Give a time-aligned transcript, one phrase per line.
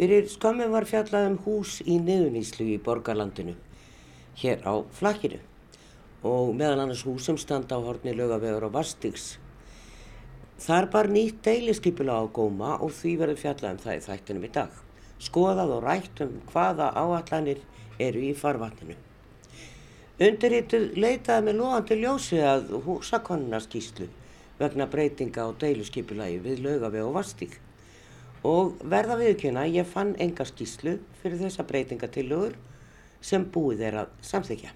[0.00, 3.52] Fyrir skömmu var fjallað um hús í niðuníslu í borgarlandinu,
[4.40, 5.36] hér á flakkinu
[6.24, 9.26] og meðal annars hús sem standa á horni lögavegur og vastigs.
[10.64, 14.52] Þar bar nýtt deiliskypula á góma og því verður fjallað um það í þættinum í
[14.56, 14.82] dag.
[15.20, 17.64] Skoðað og rætt um hvaða áallanir
[18.00, 18.96] eru í farvatninu.
[20.16, 24.08] Undirrituð leitaði með loðandi ljósi að húsakonunarskíslu
[24.64, 27.60] vegna breytinga á deiliskypulagi við lögaveg og vastík
[28.46, 32.56] og verða viðkjöna ég fann enga skýslu fyrir þessa breytingatillögur
[33.20, 34.72] sem búið er að samþykja.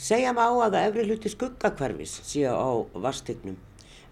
[0.00, 3.58] Segja má að það efri hluti skuggakverfis séu á vastignum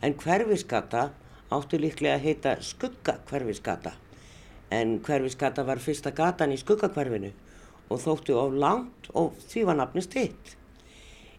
[0.02, 1.08] en hverfiskata
[1.54, 3.94] áttu líklega að heita skuggakverfiskata
[4.74, 7.30] en hverfiskata var fyrsta gatan í skuggakverfinu
[7.88, 10.56] og þóttu á langt og því var nafnist hitt.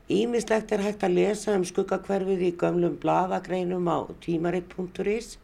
[0.10, 5.36] Ímislegt er hægt að lesa um skuggakverfið í gömlum bladagreinum á tímaritt.is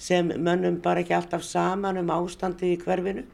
[0.00, 3.26] sem mönnum bara ekki alltaf saman um ástandið í hverfinu.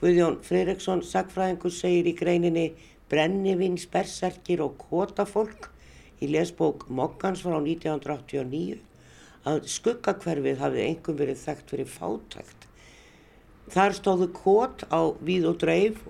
[0.00, 2.70] Guðjón Freiriksson, sagfræðingur, segir í greininni
[3.10, 5.68] Brennivins, berserkir og kotafólk
[6.22, 8.78] í lesbók Mokkans frá 1989
[9.50, 12.66] að skuggakverfið hafði engum verið þekkt fyrir fátækt.
[13.70, 16.02] Þar stóðu kot á víð og dreif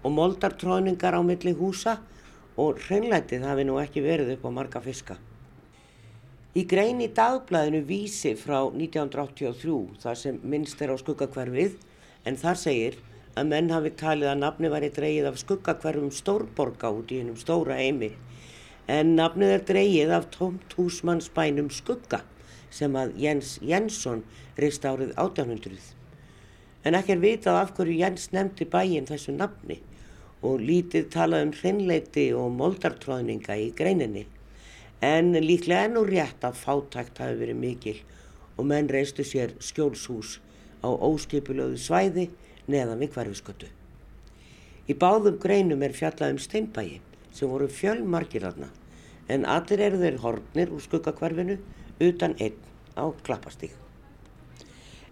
[0.00, 1.98] og moldartróningar á milli húsa
[2.60, 5.16] og hreinlætið hafi nú ekki verið upp á marga fiska.
[6.50, 11.76] Í grein í dagblæðinu Vísi frá 1983 þar sem minnst er á skuggakverfið
[12.26, 12.96] en þar segir
[13.38, 17.76] að menn hafi talið að nafni væri dreyið af skuggakverfum stórborga út í hennum stóra
[17.78, 18.08] heimi
[18.90, 22.24] en nafnið er dreyið af tómt húsmannsbænum skugga
[22.74, 24.26] sem að Jens Jensson
[24.58, 25.78] reist árið 1800.
[26.82, 29.78] En ekki er vitað af hverju Jens nefndi bæin þessu nafni
[30.42, 34.26] og lítið talað um hreinleiti og moldartróðninga í greininni
[35.00, 37.98] en líklega ennú rétt að fátækt hafi verið mikil
[38.60, 40.38] og menn reistu sér skjólshús
[40.84, 42.26] á óskipulöðu svæði
[42.68, 43.68] neðan við hverfiskötu.
[44.90, 47.00] Í báðum greinum er fjallað um steinbæi
[47.32, 48.68] sem voru fjölmarkir aðna
[49.30, 51.56] en allir eru þeir hornir úr skuggakverfinu
[52.02, 52.58] utan einn
[52.98, 53.72] á klappastík.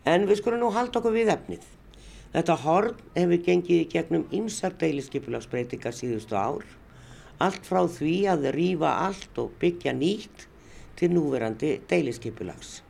[0.05, 1.65] En við skulum nú halda okkur við efnið.
[2.33, 6.65] Þetta horn hefur gengið í gegnum ymsar deiliskypulagsbreytingar síðustu ár
[7.39, 10.47] allt frá því að rýfa allt og byggja nýtt
[10.99, 12.81] til núverandi deiliskypulags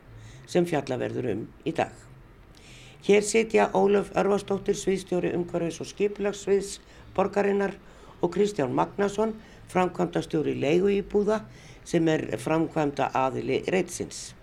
[0.49, 1.93] sem fjallaverður um í dag.
[3.05, 6.79] Hér sitja Ólaf Örvarsdóttir, sviðstjóri umhverfis og skipulagsviðs
[7.15, 7.77] borgarinnar
[8.19, 9.35] og Kristján Magnason,
[9.69, 11.43] framkvæmdastjóri leigu í búða
[11.87, 14.33] sem er framkvæmda aðili reytsins.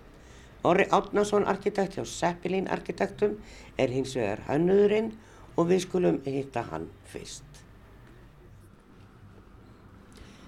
[0.67, 3.37] Orri Átnason, arkitekt hjá Seppelin arkitektum,
[3.77, 5.13] er hins vegar hannuðurinn
[5.55, 7.46] og við skulum hitta hann fyrst.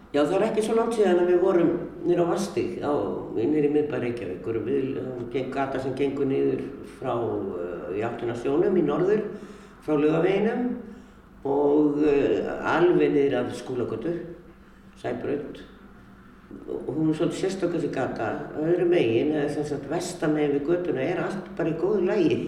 [0.10, 1.68] Já það er ekki svo langt síðan að við vorum
[2.02, 2.80] nýra á Vastík
[3.38, 4.56] nýri miðbæri Reykjavíkur.
[4.66, 4.86] Við
[5.30, 6.64] gengum gata sem gengur niður
[6.96, 9.22] frá uh, í áttuna sjónum í norður
[9.86, 10.64] frá lögaveginum
[11.46, 14.16] og uh, alveg niður af skólagötu,
[14.98, 15.62] sæbrönd.
[16.66, 18.32] Hún er svolítið sérstökk þessi gata.
[18.58, 22.40] Öðru megin, eða þess að vestamegin við götuna er allt bara í góðu lægi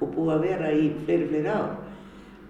[0.00, 1.76] og búið að vera í fleiri, fleiri ár.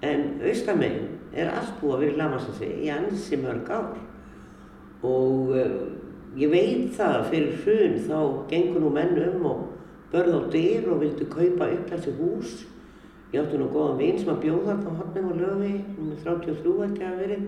[0.06, 3.90] En austamegin er allt búið að vera í Lamassasi í ansi mörg ár
[5.06, 5.76] og uh,
[6.38, 8.18] ég veit það að fyrir hrun þá
[8.50, 9.62] gengur nú menn um og
[10.12, 12.54] börð á dyr og vildi kaupa upp þessi hús.
[13.30, 16.24] Ég átti nú góðan vinn sem að bjóða þarna á hotnum og löfi hún er
[16.24, 17.44] 33 ekki að verið.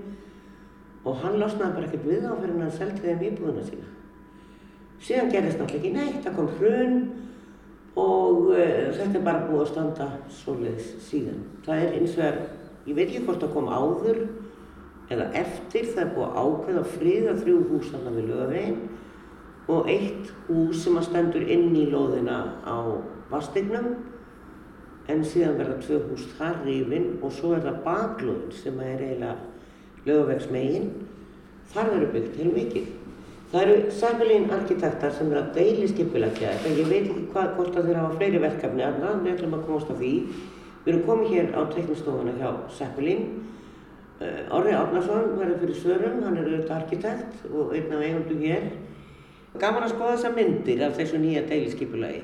[1.02, 3.88] Og hann losnaði bara ekkert við á fyrir hann að selta þeim íbúðuna sína.
[5.02, 7.00] Síðan gerðist náttúrulega ekki neitt það kom hrun
[7.98, 10.08] og uh, þetta er bara búið að standa
[10.38, 11.42] svoleiðis síðan.
[11.66, 12.38] Það er eins og er,
[12.86, 14.22] ég veit ekki hvort það kom áður
[15.12, 18.80] eða eftir það er búið ákveð að friða þrjú hús þarna við lögavegin
[19.72, 22.76] og eitt hús sem að stendur inn í lóðina á
[23.30, 23.92] vastignum
[25.12, 29.36] en síðan verða tvö hús þar rífin og svo er það baklóðin sem er eiginlega
[30.08, 30.90] lögavegsmegin
[31.72, 32.90] þar verður byggt heil mikið
[33.52, 36.70] það eru Sæfélín arkitektar sem er að deili skipilegja þetta.
[36.78, 39.90] Ég veit ekki hvað hvort að þeir hafa fleiri verkefni aðna við ætlum að komast
[39.92, 40.12] á því.
[40.82, 42.48] Við erum komið hér á teiknustofuna hjá
[42.78, 43.26] Sæfélín
[44.52, 48.68] Orri Árnarsson verður fyrir svörum, hann er auðvitað arkitekt og einn af eigundu hér.
[49.60, 52.22] Gaman að skoða þessa myndir af þessu nýja deiliskypulagi.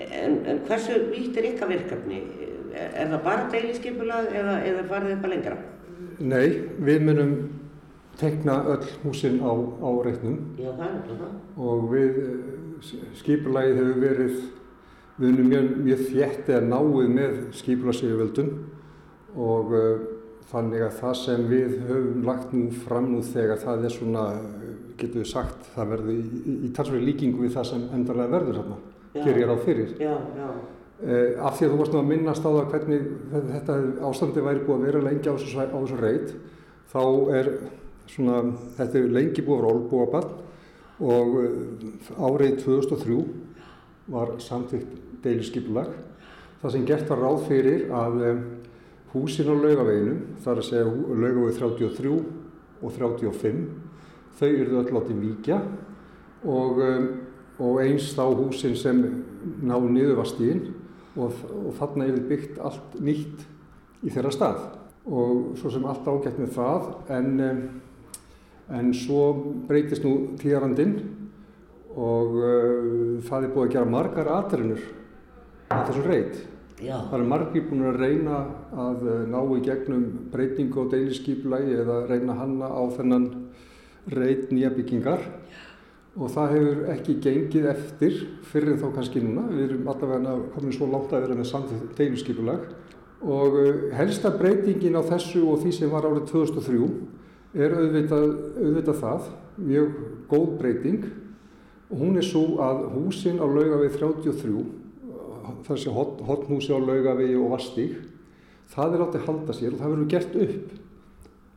[0.00, 2.20] En, en hversu vítt er ykkar verkefni?
[2.72, 5.58] Er það bara deiliskypulag eða, eða farið eitthvað lengra?
[6.20, 6.46] Nei,
[6.80, 7.34] við munum
[8.20, 10.38] tekna öll húsinn á, á reitnum.
[10.60, 11.36] Já, það er náttúrulega það.
[11.66, 14.40] Og við, eh, skipulagið hefur verið,
[15.20, 18.50] við munum mjög, mjög þjætti að náið með skipulagsíðuvöldum
[19.36, 20.06] og uh,
[20.50, 24.24] Þannig að það sem við höfum lagt nú fram nú þegar það er svona,
[24.98, 28.60] getur við sagt, það verður í, í, í talsverði líkingu við það sem endarlega verður
[28.60, 28.78] hérna,
[29.14, 29.96] gerir ég ráð fyrir.
[30.02, 30.50] Já, já.
[31.00, 34.64] Eh, af því að þú varst nú að minnast á það hvernig þetta ástandi væri
[34.66, 36.34] búið að vera lengi á þessu reit
[36.92, 37.04] þá
[37.38, 37.48] er
[38.10, 38.40] svona,
[38.76, 40.28] þetta er lengi búið að vera olbúabann
[41.00, 43.16] og eh, árið 2003
[44.12, 45.94] var samtíkt deiliskypulag
[46.60, 48.44] það sem gert var ráð fyrir að eh,
[49.12, 52.12] húsin á laugaveginu, þar að segja laugaveg 33
[52.80, 53.64] og 35
[54.40, 55.60] þau eruðu öll átti vikja
[56.48, 56.80] og,
[57.60, 59.02] og eins þá húsin sem
[59.64, 60.68] ná niður var stíðin
[61.18, 63.46] og, og þarna er byggt allt nýtt
[64.06, 64.60] í þeirra stað
[65.10, 67.30] og svo sem allt ágætt með það en,
[68.70, 69.32] en svo
[69.68, 70.94] breytist nú tíðarandinn
[71.90, 74.82] og uh, það er búið að gera margar aðrennur
[75.70, 76.36] á þessu reit.
[76.80, 76.96] Já.
[77.10, 78.36] Það er margir búin að reyna
[78.72, 83.26] að uh, ná í gegnum breytingu á deiliskypulagi eða reyna hanna á þennan
[84.16, 85.26] reit nýja byggingar
[86.16, 88.16] og það hefur ekki gengið eftir
[88.48, 89.44] fyrir þá kannski núna.
[89.52, 92.66] Við erum allavega komin svo langt að vera með samþýtt deiluskipulag
[93.20, 96.80] og uh, helsta breytingin á þessu og því sem var árið 2003
[97.60, 99.32] er auðvitað, auðvitað það,
[99.68, 99.96] mjög
[100.30, 101.10] góð breyting
[101.90, 104.64] og hún er svo að húsin á laugavegi 33,
[105.66, 107.98] þessi hotnhúsi á laugavegi og vastík,
[108.70, 110.78] það er áttið að halda sér og það verður gert upp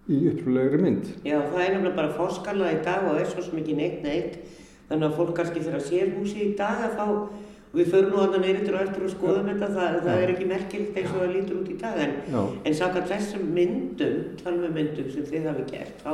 [0.03, 1.13] í upplöðlegri mynd.
[1.23, 4.37] Já, það er nefnilega bara fórskalað í dag og er svo sem ekki neitt neitt.
[4.89, 6.99] Þannig að fólk kannski þegar sér húsi í dag að
[7.73, 10.31] og við förum nú að það neyrir og eftir og skoðum þetta, það, það er
[10.33, 12.01] ekki merkilegt eins og það lítur út í dag.
[12.03, 12.11] En,
[12.69, 16.11] en saka þessum myndum, talvemyndum sem þið hafi gert, þá,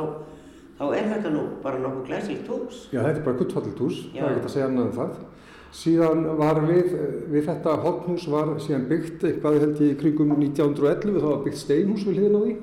[0.80, 2.86] þá er þetta nú bara nokkuð glæsilt hús.
[2.94, 5.20] Já, þetta er bara guttfallit hús, það er ekki að segja annað en það.
[5.76, 6.96] Síðan var við,
[7.30, 12.06] við þetta hotnhús var síðan byggt eitthvað held ég kringum 1911, þá var byggt steinhús
[12.08, 12.56] við hliðin á því.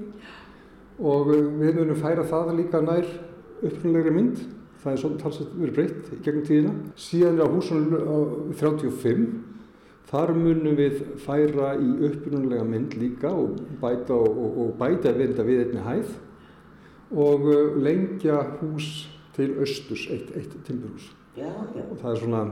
[1.06, 3.10] Og við munum færa það líka nær
[3.62, 4.40] upprunlegri mynd.
[4.82, 6.74] Það er svona talsett verið breytt í gegnum tíðina.
[6.98, 9.28] Síðan er á húsunum 35
[10.06, 15.64] þar munum við færa í upprunlega mynd líka og bæta, og, og, bæta vinda við
[15.64, 16.14] einni hæð.
[17.14, 19.06] Og uh, lengja hús
[19.36, 21.10] til austurs eitt, eitt timburhús.
[21.36, 22.42] Og það er svona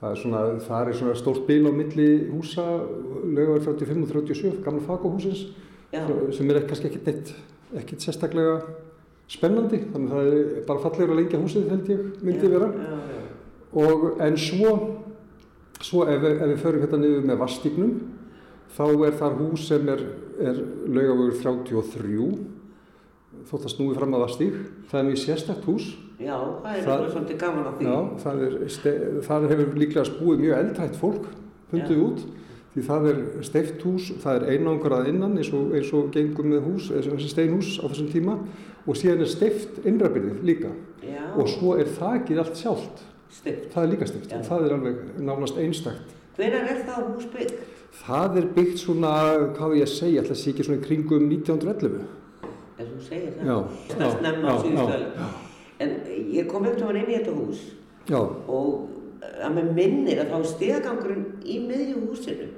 [0.00, 2.66] það er svona, það er svona stórt bil á milli húsa
[3.24, 5.48] lögur 35 og 37 gamla fagohúsins
[6.36, 7.34] sem er kannski ekkert neitt
[7.82, 8.54] ekkert sérstaklega
[9.30, 12.70] spennandi þannig að það er bara fallegur að lengja húsið held ég myndi vera.
[12.74, 13.20] já, já.
[13.84, 14.72] og en svo
[15.80, 17.92] svo ef, ef við förum hérna niður með vastíknum
[18.74, 20.02] þá er þar hús sem er,
[20.40, 22.30] er laugafögur 33
[23.50, 24.56] þótt að snúi fram að vastík
[24.90, 28.42] það er mjög sérstakt hús Já, það er það, svolítið gaman á því Já, það,
[28.46, 28.56] er,
[29.24, 31.30] það hefur líklega spúið mjög eldrætt fólk
[31.70, 32.24] fundið út
[32.70, 36.68] því það er steift hús, það er einangrað innan eins og, eins og gengum með
[36.68, 38.36] hús, þessi steinhús á þessum tíma
[38.86, 40.70] og síðan er steift innræðbyrðið líka
[41.02, 41.24] Já.
[41.34, 43.02] og svo er þakkið allt sjálft,
[43.32, 43.66] stift.
[43.74, 46.16] það er líka steift og það er alveg nánast einstakt.
[46.38, 47.68] Hvernig er það hús byggt?
[48.00, 49.12] Það er byggt svona,
[49.58, 52.04] hvað ég segja, alltaf sé ekki svona kringum 1911.
[52.80, 53.50] En þú segir það?
[53.50, 53.56] Já.
[53.96, 55.48] Það snemma á síðustölu.
[55.80, 55.96] En
[56.34, 57.62] ég kom upp til hann inn í þetta hús
[58.10, 58.20] Já.
[58.20, 58.88] og
[59.40, 62.48] að með minnir að þá stegangurinn í miðju húsinu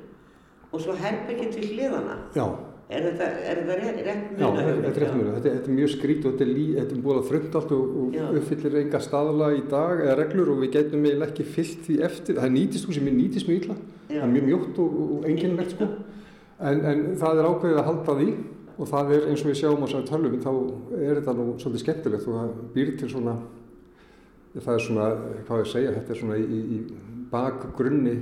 [0.72, 2.18] og svo herbygginn til hliðana.
[2.36, 2.46] Já.
[2.92, 3.74] Er þetta, er þetta
[4.04, 4.40] rétt mjög?
[4.40, 5.28] Já, þetta er rétt mjög.
[5.34, 6.46] Þetta, þetta er mjög skrít og þetta
[6.82, 10.60] er, búin að frönd allt og, og uppfyllir enga staðala í dag eða reglur og
[10.60, 12.40] við getum eiginlega ekki fyllt því eftir.
[12.42, 13.76] Það nýtist þú sem er nýtist mjög illa.
[14.08, 14.18] Já.
[14.18, 15.88] Það er mjög mjótt og, og enginlegt sko.
[16.62, 18.28] En, en það er ákveðið að halda því
[18.78, 20.52] og það er eins og við sjáum á þessari tölum þá
[20.98, 23.36] er þetta nú svolítið skemmtilegt og það býr til svona,
[24.58, 25.08] það er svona,
[25.48, 26.82] hvað ég segja, þetta er svona í, í
[27.32, 28.16] bakgrunni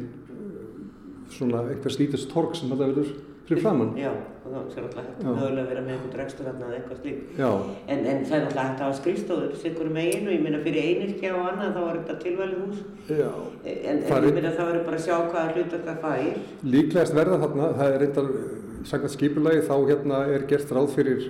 [1.31, 3.11] svona einhvers lítist torg sem þetta verður
[3.51, 3.91] fyrir framann.
[3.99, 4.11] Já,
[4.45, 7.23] og þá er alltaf hægt að vera með einhvern rekstur hérna eða eitthvað slík.
[7.39, 7.49] Já.
[7.91, 10.87] En, en það er alltaf hægt að hafa skrifstóður sikkur með einu, ég minna fyrir
[10.87, 12.83] einirkja og annað þá var þetta tilvæli hús.
[13.11, 13.31] Já.
[13.65, 16.43] En, en ég minna það verður bara að sjá hvaða hlut þetta fær.
[16.77, 18.31] Líklegast verða þarna, það er reyndar,
[18.89, 21.27] sagðan skipulagi, þá hérna er gert ráð fyrir,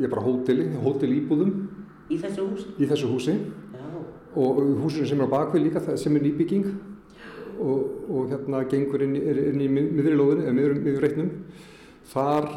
[0.00, 1.54] ég bara hóteli, hótel íbúðum.
[2.12, 2.74] Í þessu húsi?
[2.78, 3.36] Í þessu húsi.
[3.74, 3.86] Já.
[4.36, 6.68] Og húsinu sem er á bakvið líka, sem er nýbygging
[7.56, 7.80] og,
[8.10, 11.32] og hérna gengur inn, inn í miðri lóðinu, eða miður, miður reitnum.
[12.06, 12.50] Þar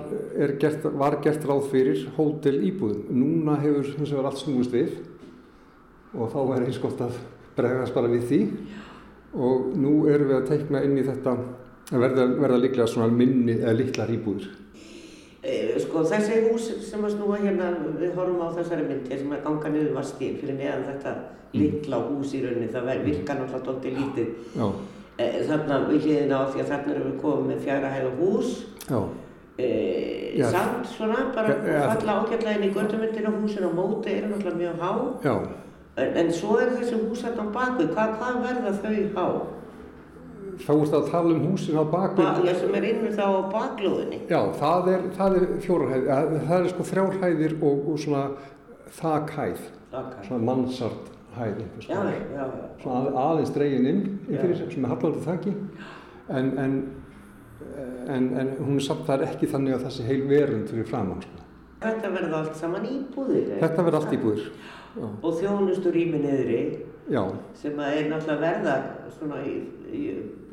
[0.62, 3.08] gert, var gert ráð fyrir hótel íbúðum.
[3.10, 5.00] Núna hefur þess að vera allt snúist við
[6.14, 7.18] og þá er eins gott að
[7.58, 8.40] bregðast bara við því
[9.38, 11.36] og nú erum við að teikna inn í þetta
[11.92, 14.50] verða, verða líklega svona minni eða litlar íbúður.
[15.40, 19.46] E, sko þessi hús sem að snúa hérna, við horfum á þessari myndi sem að
[19.46, 21.14] ganga niður vastíð fyrir neðan þetta
[21.56, 24.34] litla hús í rauninni, það virkar náttúrulega doldið lítið.
[24.60, 24.68] Já.
[25.20, 28.52] E, þarna við hliðina á því að þarna erum við komið með fjara hæla hús.
[28.90, 29.00] Já.
[29.60, 29.70] E,
[30.54, 34.60] samt svona, bara ja, falla ágætlega inn í göndumyndin á húsin á móti er náttúrulega
[34.60, 34.92] mjög há.
[35.24, 35.34] Já.
[36.00, 39.26] En, en svo er þessi hús hérna á baku, hvað, hvað verða þau há?
[40.64, 42.22] Þá er það að tala um húsin á baku.
[42.46, 44.20] Já, sem er innur þá á baklúðinni.
[44.30, 48.24] Já, það er, það er fjórarhæðir, það er sko þrjárhæðir og, og svona
[49.00, 49.64] þakhæð,
[49.94, 50.24] Þakhæð.
[50.28, 52.46] svona mannsart hæð einhvers Já, já, já.
[52.82, 54.42] Svona að- aðeins dregin inn, inn Já.
[54.42, 55.54] fyrir sem, er hallandi þakki,
[56.30, 56.74] en, en,
[58.10, 60.88] en, en hún er samt það er ekki þannig að það sé heil verund fyrir
[60.90, 61.46] framann, sko.
[61.80, 63.54] Þetta verður allt saman íbúðir.
[63.62, 64.50] Þetta verður allt íbúðir.
[65.00, 66.58] Já, Og þjónustur rými niðri
[67.10, 67.22] já,
[67.58, 68.76] sem að er náttúrulega verða
[69.18, 69.56] svona í,
[69.92, 70.04] í,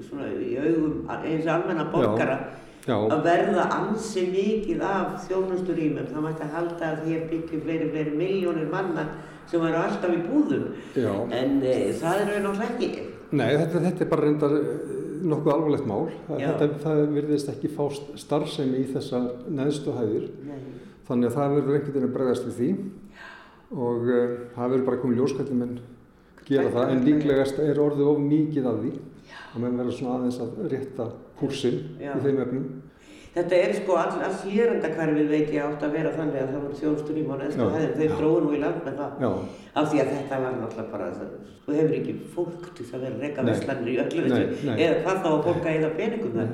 [0.07, 2.39] svona í augum eins almenna borgara
[2.87, 6.07] já, að verða ansi mikið af þjónustur rýmum.
[6.11, 9.07] Það mætti að halda að hér byggju fleiri, fleiri miljónir manna
[9.51, 10.69] sem eru alltaf í búðum.
[10.95, 11.13] já.
[11.35, 12.91] En e, það er náttúrulega ekki.
[13.37, 14.95] Nei, þetta, þetta er bara reyndar eh,
[15.27, 16.07] nokkuð alvarlegt mál.
[16.31, 16.53] Já.
[16.53, 17.83] þetta, það virðist ekki fá
[18.23, 20.31] starfsemi í þessar neðstu hæðir.
[20.47, 20.63] Nei.
[21.07, 22.71] Þannig að það verður veginn að bregðast við því
[23.67, 25.79] og uh, það verður bara komið ljóskvætti menn
[26.49, 28.93] gera það en líklegast er orðið of mikið af því
[29.57, 31.07] og menn verður svona aðeins að rétta
[31.41, 32.13] kúrsinn Já.
[32.17, 32.67] í þeim efnum.
[33.37, 36.79] Þetta er sko all, all hlýrandakvarfið veit ég átt að vera þannig að það voru
[36.81, 37.73] þjónustur rýma á neðstu Já.
[37.75, 37.97] hæðin.
[37.99, 38.17] Þeir Já.
[38.21, 39.11] dróðu nú í land með það.
[39.21, 39.31] Já,
[39.77, 41.35] Af því að þetta var náttúrulega bara, það-
[41.67, 43.51] þú hefur ekki fólk til að vera reyka Nei.
[43.53, 44.77] veslanir í öllu nei.
[44.87, 46.49] eða hvað þá að fólk að eða peningum þar.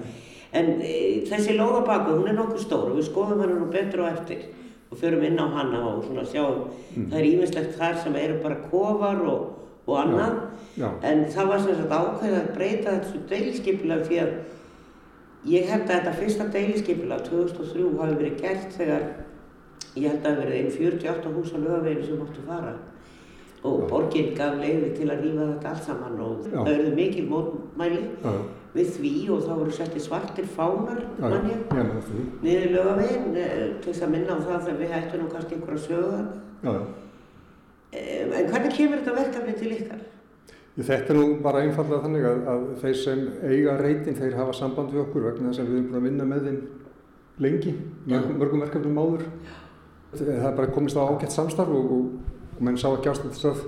[0.53, 4.13] En e, þessi lóðabaku, hún er nokkuð stór og við skoðum hana nú betur á
[4.13, 4.43] eftir
[4.91, 7.07] og förum inn á hana og svona sjáum, Mm.
[7.09, 10.37] það er ímislegt þar sem eru bara kofar og, og annað,
[10.79, 14.33] já, en það var sem sagt ákveðið að breyta þessu deiliskipulag því að
[15.53, 19.05] ég held að þetta fyrsta deiliskipulag 2003 hafi verið gert þegar
[19.99, 22.73] ég held að það verið einn 48 hús á lögaveginu sem máttu fara
[23.63, 23.87] og Já.
[23.91, 26.57] borgin gaf leiði til að rífa þetta allt saman og Já.
[26.57, 28.33] það verður mikil mótmæli já,
[28.73, 32.25] við því og þá voru settið svartir fánar já, já, mann ég já, með því.
[32.47, 36.11] niður lögavegin til þess að minna á það þegar við hættum nú kannski einhverja sögu
[36.11, 36.43] þarna.
[36.63, 36.73] Já, já.
[36.73, 37.01] Em,
[37.93, 40.03] en hvernig kemur þetta verkefni til ykkar?
[40.73, 44.95] Þetta er nú bara einfallega þannig að, að þeir sem eiga reytin, þeir hafa samband
[44.95, 46.63] við okkur vegna þess að við erum búin að vinna með þeim
[47.45, 47.75] lengi,
[48.09, 49.27] mörgum, mörgum verkefnum áður.
[50.17, 53.51] Það er bara komist á ágætt samstarf og, og, og menn sá ekki ástæð þess
[53.53, 53.63] að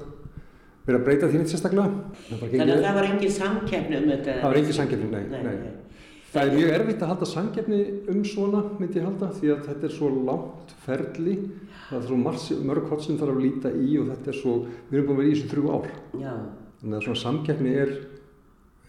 [0.88, 1.92] vera að breyta því neitt sérstaklega.
[2.32, 4.38] Þannig að það var engin samkeppni um þetta?
[4.40, 5.54] það var engin samkeppni, nei, Nei, nei.
[5.60, 5.83] nei.
[6.34, 9.86] Það er mjög erfitt að halda samkeppni um svona, myndi ég halda, því að þetta
[9.86, 11.34] er svo langt ferli,
[11.86, 14.54] það er svo margs, mörg hvort sem þarf að líta í og þetta er svo,
[14.88, 15.86] við erum búin að vera í þessu þrjú ár.
[16.24, 16.32] Já,
[16.80, 17.92] Þannig að svona samkeppni er,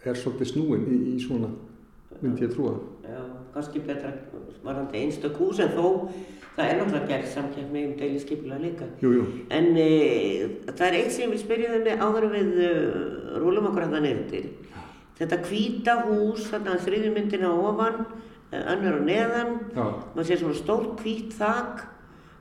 [0.04, 1.52] er svolítið snúin í, í svona,
[2.18, 2.74] myndi ég trúa.
[3.06, 3.22] já,
[3.54, 4.10] kannski betra
[4.66, 6.10] varandi einstök hús en þó
[6.56, 8.90] það er náttúrulega gerð samkeppni um deiliskypulega líka.
[9.04, 9.24] Jú, jú.
[9.54, 9.88] En e,
[10.72, 14.22] það er eitt sem við spyrjum þeim áður en við uh, rúlum okkur að það
[14.32, 14.44] til.
[15.16, 18.06] Þetta hvíta hús, þarna þriðjumyndina ofan,
[18.52, 19.52] eh, önnur á neðan,
[20.14, 21.86] maður sé svona stórt hvít þak.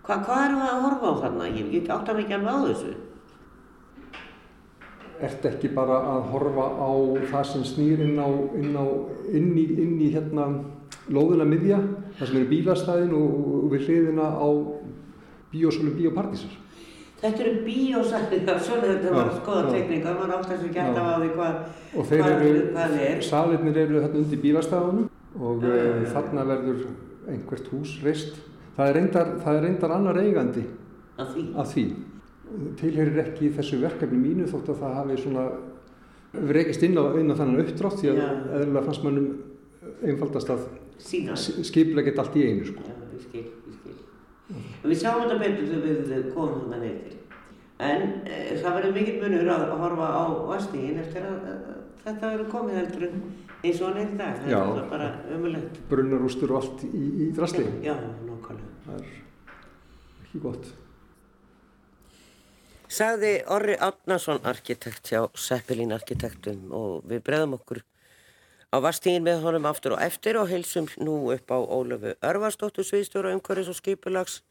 [0.06, 1.46] Hva, hvað erum við að horfa á þarna?
[1.56, 2.96] Ég, ég átta mig ekki alveg á þessu.
[5.22, 6.92] ert ekki bara að horfa á
[7.32, 8.28] það sem snýr inn á,
[8.60, 8.86] inn á,
[9.32, 10.50] inn í, inn í hérna
[11.08, 11.80] lóðuna miðja,
[12.18, 14.50] það sem eru bílastæðin og, og við hliðina á
[15.54, 16.65] bíósölum bíópartísar.
[17.26, 19.70] Þetta eru bíósæði, já, svona þetta var skoða já.
[19.76, 20.84] tekninga, maður átt ekki Já.
[20.86, 21.56] alltaf á því hvað,
[21.96, 23.22] hvað, eru, hvað það er.
[23.26, 25.08] salirnir eru þarna undir bílastæðunum
[25.42, 25.86] og já, já.
[25.90, 26.84] uh, þarna verður
[27.34, 28.36] einhvert hús reist.
[28.76, 30.66] Það er reyndar, það er reyndar annar eigandi
[31.18, 31.46] Af því.
[31.56, 31.86] að því.
[32.80, 35.46] Tilherir ekki þessu verkefni mínu þótt að það hafi svona
[36.56, 38.20] rekist inn á, á þannan uppdrátt því að
[38.60, 39.30] eðlulega fannst mannum
[40.06, 40.66] einfaldast að
[41.02, 41.36] Sína.
[41.40, 42.84] skiplega geta allt í einu sko.
[44.54, 47.22] En við sjáum þetta betur þegar við komum þarna neyð til.
[47.86, 52.52] En e, það verður mikill munur að, horfa á vastígin eftir að, að þetta verður
[52.54, 53.06] komið heldur
[53.66, 54.40] eins og hann er í dag.
[54.44, 54.62] Það Já.
[54.62, 55.82] er bara ömulegt.
[55.90, 57.66] Brunnarústur og allt í, í drasli.
[57.84, 58.74] Já, nákvæmlega.
[58.86, 59.14] Það er
[60.26, 60.74] ekki gott.
[62.96, 67.82] Sagði Orri Átnason arkitekt hjá Seppelin arkitektum og við bregðum okkur
[68.76, 73.32] á vastígin með honum aftur og eftir og heilsum nú upp á Ólöfu Örvarsdóttur sviðstjóra
[73.32, 74.42] umhverfis og skipulags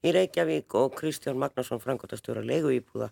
[0.00, 3.10] í Reykjavík og Kristján Magnarsson frangotastjóra leigu íbúða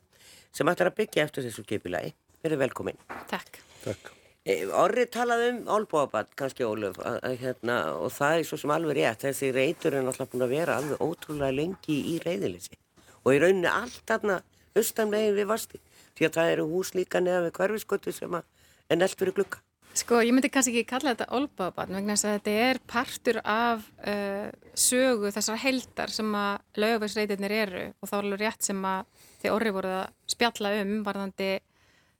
[0.53, 2.15] sem ætlar að byggja eftir þessu skipulagi.
[2.45, 3.01] Verið velkomin.
[3.29, 3.59] Takk.
[3.85, 4.13] Takk.
[4.43, 8.73] E, Orri talaði um Olbóabat, kannski Ólöf, að, að, hérna, og það er svo sem
[8.75, 9.27] alveg rétt.
[9.27, 12.81] Þessi reytur er náttúrulega búin að vera alveg ótrúlega lengi í reyðilisi
[13.23, 14.41] og í rauninni allt þarna
[14.75, 15.83] austan megin við vasti.
[16.17, 18.49] Því að það eru hús líka neða við hverfiskötu sem að
[18.89, 19.63] er nelt fyrir glukka.
[19.93, 23.83] Sko, ég myndi kannski ekki kalla þetta olbáðabann vegna þess að þetta er partur af
[24.09, 29.29] uh, sögu þessar heldar sem að lögvegsreitirnir eru og þá er alveg rétt sem að
[29.43, 31.51] þið orri voruð að spjalla um varðandi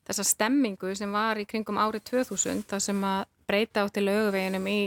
[0.05, 4.79] þessa stemmingu sem var í kringum árið 2000 þar sem að breyta átti lögveginum í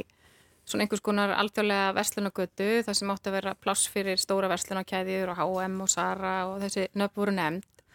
[0.62, 5.42] svona einhvers konar alþjóðlega verslunagötu þar sem átti að vera pláss fyrir stóra verslunarkæðjur og
[5.42, 7.88] H&M og Zara og þessi nöfn voru nefnd.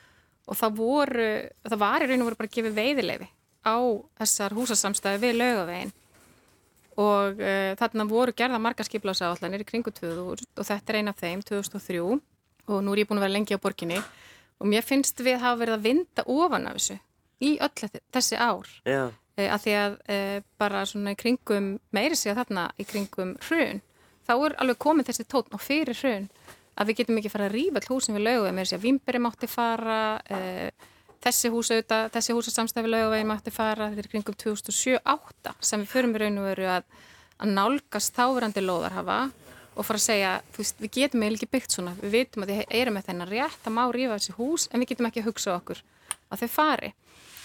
[0.50, 3.76] Og það voru, það var í raun og voru bara gefið veiðileifi á
[4.20, 5.92] þessar húsasamstæði við laugavegin
[7.00, 11.22] og uh, þarna voru gerða marga skiplasáallanir í kringu 2000 og þetta er eina af
[11.22, 12.00] þeim 2003
[12.70, 14.00] og nú er ég búin að vera lengi á borginni.
[14.60, 16.98] Og mér finnst við hafa verið að vinda ofan af þessu
[17.40, 18.68] í öll þessi ár.
[18.84, 19.02] Já.
[19.08, 23.36] uh, að því að uh, bara svona í kringum meiri sig að þarna í kringum
[23.48, 23.80] hrun
[24.28, 26.28] þá er alveg komið þessi tótn og fyrir hrun
[26.80, 29.20] að við getum ekki fara að rýfa all húsin við laugavegin með þess að Vimberi
[29.20, 30.00] mátti fara
[31.24, 35.82] þessi hús auðvitað, þessi hús að samstæfi laugavegin mátti fara, þetta er kringum 2007-08 sem
[35.82, 36.88] við förum í raun og veru að,
[37.40, 39.20] að nálgast þáverandi lóðarhafa
[39.76, 42.52] og fara að segja, þú veist, við getum eiginlega ekki byggt svona, við veitum að
[42.54, 45.28] þið erum með þennan rétt að má rífa þessi hús en við getum ekki að
[45.30, 45.82] hugsa okkur
[46.30, 46.92] að þau fari.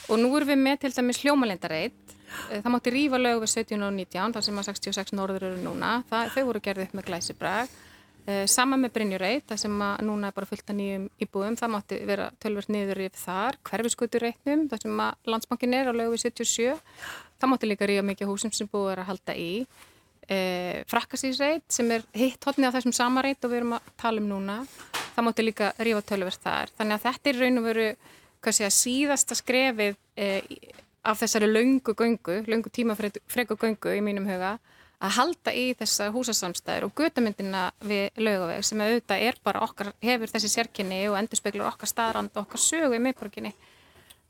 [0.05, 2.15] Og nú erum við með til dæmis hljómalindareit
[2.49, 5.97] eh, það mátti rífa við 17 og 19 þar sem að 66 norður eru núna.
[6.09, 7.77] Það, þau voru gerðið upp með glæsibrag
[8.49, 12.29] sama með Brynjurreit, það sem núna er bara fullt af nýjum íbúðum, það mátti vera
[12.41, 16.79] tölvert niður yfir þar, hverfiskutureitnum, það sem að landsbankin er á lögu 77,
[17.37, 19.51] það mátti líka ríða mikið húsum sem búið er að halda í.
[20.25, 24.23] Uh, Frakkasísreit sem er hitt hodnið á þessum sama reit og við erum að tala
[24.23, 24.55] um núna,
[25.13, 26.73] það mátti líka ríða tölvert þar.
[26.79, 27.89] Þannig að þetta er raun og veru,
[28.49, 30.55] sé að síðasta skrefið uh,
[31.05, 34.55] af þessari laungu göngu, laungu tímafregu göngu í mínum huga,
[35.03, 40.31] að halda í þessa húsasamstæður og gutamyndina við laugaveg sem auðvitað er bara okkar, hefur
[40.31, 43.53] þessi sérkynni og endur speglur okkar staðrand og okkar sögu í miðborginni.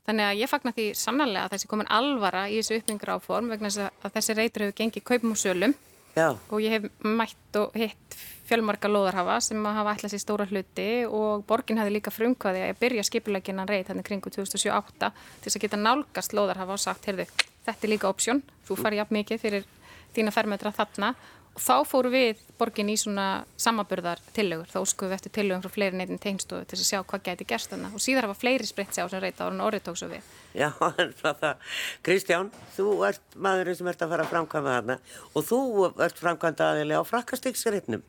[0.06, 3.72] Þannig að ég fagnar því sannarlega að þessi komin alvara í þessu uppbyggingur áform vegna
[3.74, 5.74] að þessi reytur hefur gengið kaupum og sölum
[6.16, 6.30] Já.
[6.48, 11.42] og ég hef mætt og hitt fjölmarka loðarhafa sem hafa ætlað sér stóra hluti og
[11.48, 15.80] borgin hefði líka frumkvæði að byrja skipuleginan reyt hann kringu 2007-08 til þess að geta
[15.80, 17.26] nálgast loðarhafa og sagt, heyrðu,
[17.66, 19.66] þetta er líka option, þú farið jafn mikið fyrir
[20.14, 21.14] þína fermetra þarna.
[21.56, 25.72] Og þá fóru við borgin í svona samaburðar tillögur, þá skuðum við eftir tillögum frá
[25.72, 27.88] fleiri neitin tengstofu til að sjá hvað gæti gerst þarna.
[27.96, 30.20] Og síðar hafa fleiri spritt sig á sem reyta ára en orðið tók svo við.
[30.52, 30.68] Já,
[31.00, 31.56] en frá það,
[32.04, 34.96] Kristján, þú ert maðurinn sem ert að fara að framkvæma þarna.
[35.32, 35.60] Og þú
[36.04, 38.04] ert framkvæmda aðeins á frakkastiksreitnum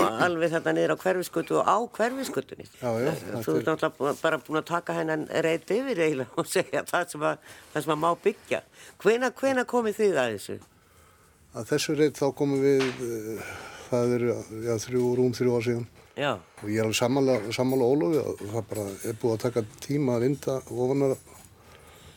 [0.00, 2.64] og alveg þarna niður á hverfiskutu og á hverfiskutunni.
[2.80, 3.12] Já, já.
[3.44, 7.20] Þú ert náttúrulega bara búin að taka hennan reyt yfir eiginlega og segja það sem
[7.28, 7.36] að,
[7.76, 8.00] það sem að
[11.54, 11.96] að þessu?
[11.98, 13.50] reynd þá komum við, uh,
[13.88, 14.36] það eru
[14.66, 15.88] já, þrjú, rúm þrjú ár síðan
[16.20, 16.32] Já.
[16.36, 20.16] og ég er alveg sammála, sammála Ólofi að það bara er búið að taka tíma
[20.16, 21.14] að vinda ofanar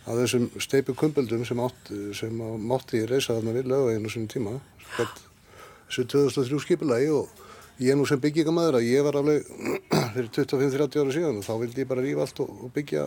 [0.03, 4.33] að þessum steipu kumböldum sem, átt, sem mátti í reysa þarna við lögveginn á svona
[4.33, 4.55] tíma
[4.97, 7.43] þessu 2003 skipilagi og
[7.83, 9.47] ég nú sem byggingamæður að ég var alveg
[10.15, 13.05] fyrir 25-30 ára síðan og þá vildi ég bara rífa allt og, og byggja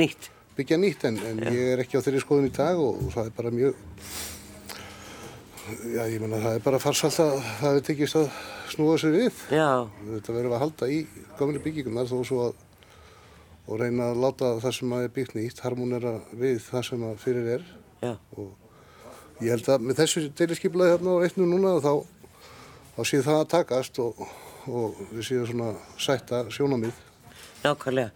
[0.00, 3.14] nýtt, byggja nýtt en, en ég er ekki á þeirri skoðun í dag og, og
[3.14, 3.78] það er bara mjög
[5.68, 8.30] Já, ég menna það er bara farsalt að það hefur tekist að
[8.72, 9.42] snúa sér við.
[9.52, 9.68] Já.
[10.06, 11.02] Þetta verður að halda í
[11.38, 12.56] gamli byggingunar þó svo að
[13.68, 17.18] og reyna að láta það sem að er byggt nýtt harmonera við það sem að
[17.24, 17.66] fyrir er.
[18.00, 18.14] Já.
[18.40, 21.92] Og ég held að með þessu deiliskyplaði hérna á eittinu núna þá,
[22.96, 24.24] þá séu það að takast og,
[24.72, 27.04] og við séum svona sætta sjónamið.
[27.58, 28.10] Nákvæmlega.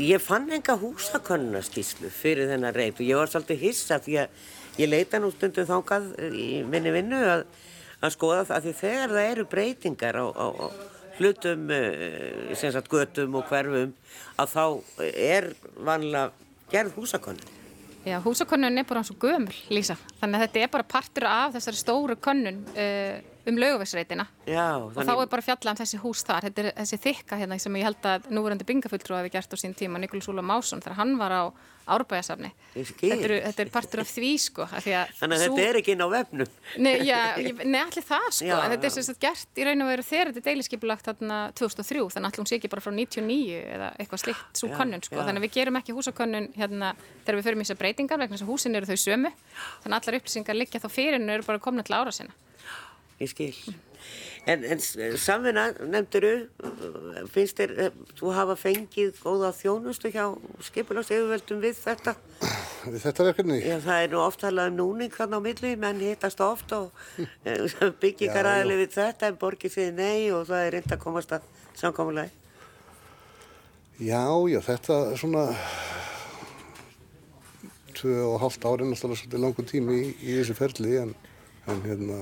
[0.00, 4.46] Ég fann enga húsakonunarskíslu fyrir þennan reynd og ég var svolítið hissa því að
[4.78, 7.44] ég leita nú stundum þángað í minni vinnu að,
[8.00, 10.66] að skoða það því þegar það eru breytingar á, á, á
[11.18, 11.70] hlutum,
[12.54, 13.94] sem sagt götum og hverfum
[14.38, 14.64] að þá
[15.10, 15.48] er
[15.82, 16.30] vanlega
[16.70, 17.56] gerð húsakonun.
[18.06, 19.98] Já, húsakonun er bara eins og gömul, Lísa.
[20.20, 25.14] Þannig að þetta er bara partur af þessari stóru konun uh, um laugavægsreitina og þá
[25.14, 26.48] er bara fjallað um þessi hús þar.
[26.48, 29.76] Þetta er þessi þykka hérna sem ég held að núverandi bingafulltrú hafi gert á sín
[29.78, 31.42] tíma Nikolás Úla Másson þegar hann var á
[31.88, 35.52] árbæðasafni þetta, þetta er partur af því sko að Þannig að sú...
[35.54, 36.50] þetta er ekki inn á vefnum.
[36.84, 37.20] Nei, já,
[37.64, 38.48] nei allir það sko.
[38.48, 41.08] Já, en þetta er sem sagt gert í raun og veru þegar þetta er deiliskeipulagt
[41.08, 44.70] þarna 2003 þannig að allir hún sé ekki bara frá 99 eða eitthvað slikt svo
[44.74, 45.22] könnun sko, já.
[45.22, 46.92] þannig að við gerum ekki húsakönnun hérna
[47.24, 49.32] þegar við förum í þessar breytingar vegna þess að húsin eru þau sömu.
[49.84, 52.36] Þannig að allar upplýsingar liggja þá fyrir en eru bara komna til ára sinna
[53.18, 53.52] ég skil.
[54.48, 54.80] En, en
[55.20, 56.46] samvinna, nefnduru,
[57.34, 60.24] finnst þér, þú hafa fengið góða þjónustu hjá
[60.64, 62.14] skipilast yfirveldum við þetta?
[62.86, 63.58] Við þetta verkefni?
[63.60, 66.94] Já, það er nú oft talað um núning þarna á milli, menn hittast oft og
[68.02, 71.50] byggingar aðli við þetta en borgið því nei og það er reynd að komast að
[71.76, 72.32] samkommulagi.
[73.98, 75.48] Já, já, þetta er svona
[77.98, 81.16] tvö og hálft ári náttúrulega svolítið langu tími í, í þessu ferli en,
[81.68, 82.20] en hérna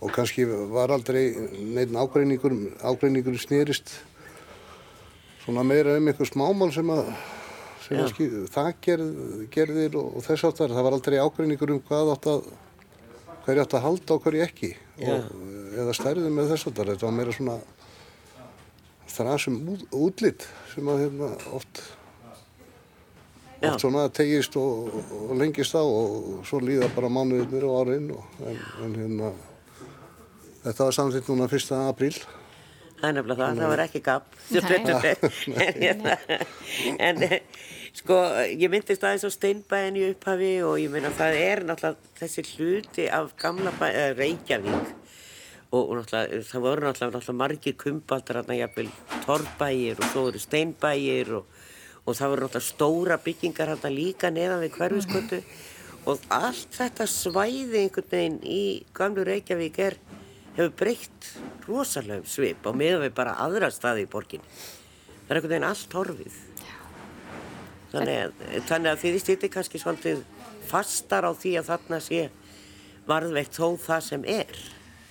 [0.00, 1.26] og kannski var aldrei
[1.74, 3.92] neitt ágreiningur, ágreiningur snýrist
[5.44, 7.10] svona meira um einhver smámál sem að,
[7.84, 9.12] sem að skil, það gerð,
[9.52, 12.50] gerðir og, og þess aftar, það var aldrei ágreiningur um hvað átt að
[13.44, 14.72] hverju átt að halda og hverju ekki.
[15.00, 15.30] Og,
[15.80, 17.56] eða stærðið með þess aftar, þetta var meira svona
[19.10, 21.82] þrasum út, útlitt sem að hérna oft.
[23.60, 24.90] Oft svona tegist og,
[25.28, 29.32] og lengist á og svo líða bara mánuðinir og árin og, en, en hérna
[30.64, 31.74] þetta var samþýtt núna 1.
[31.88, 32.16] apríl.
[33.00, 34.26] Það er nefnilega það, það var ekki gap.
[35.80, 36.16] Hérna,
[37.00, 37.22] en
[37.96, 38.18] sko,
[38.50, 43.06] ég myndist aðeins á steinbæðin í upphafi og ég meina það er náttúrulega þessi hluti
[43.08, 44.92] af gamla bæ, uh, Reykjavík
[45.70, 48.92] og, og náttúrulega það voru náttúrulega, náttúrulega margir kumbaldar hérna jafnvel
[49.24, 51.59] torrbægir og svo eru steinbægir og,
[52.04, 55.40] og það voru náttúrulega stóra byggingar hérna líka neðan við hverfiskötu
[56.08, 58.62] og allt þetta svæði einhvern veginn í
[58.96, 59.98] gamlu Reykjavík er
[60.56, 61.30] hefur breytt
[61.68, 64.46] rosalegum svip og meðan við bara aðra staði í borginni.
[65.26, 66.38] Það er einhvern veginn allt horfið.
[67.90, 68.34] Þannig að,
[68.70, 70.20] þannig að þið stýttir kannski svolítið
[70.70, 72.20] fastar á því að þarna sé
[73.10, 74.60] varðveikt þó það sem er.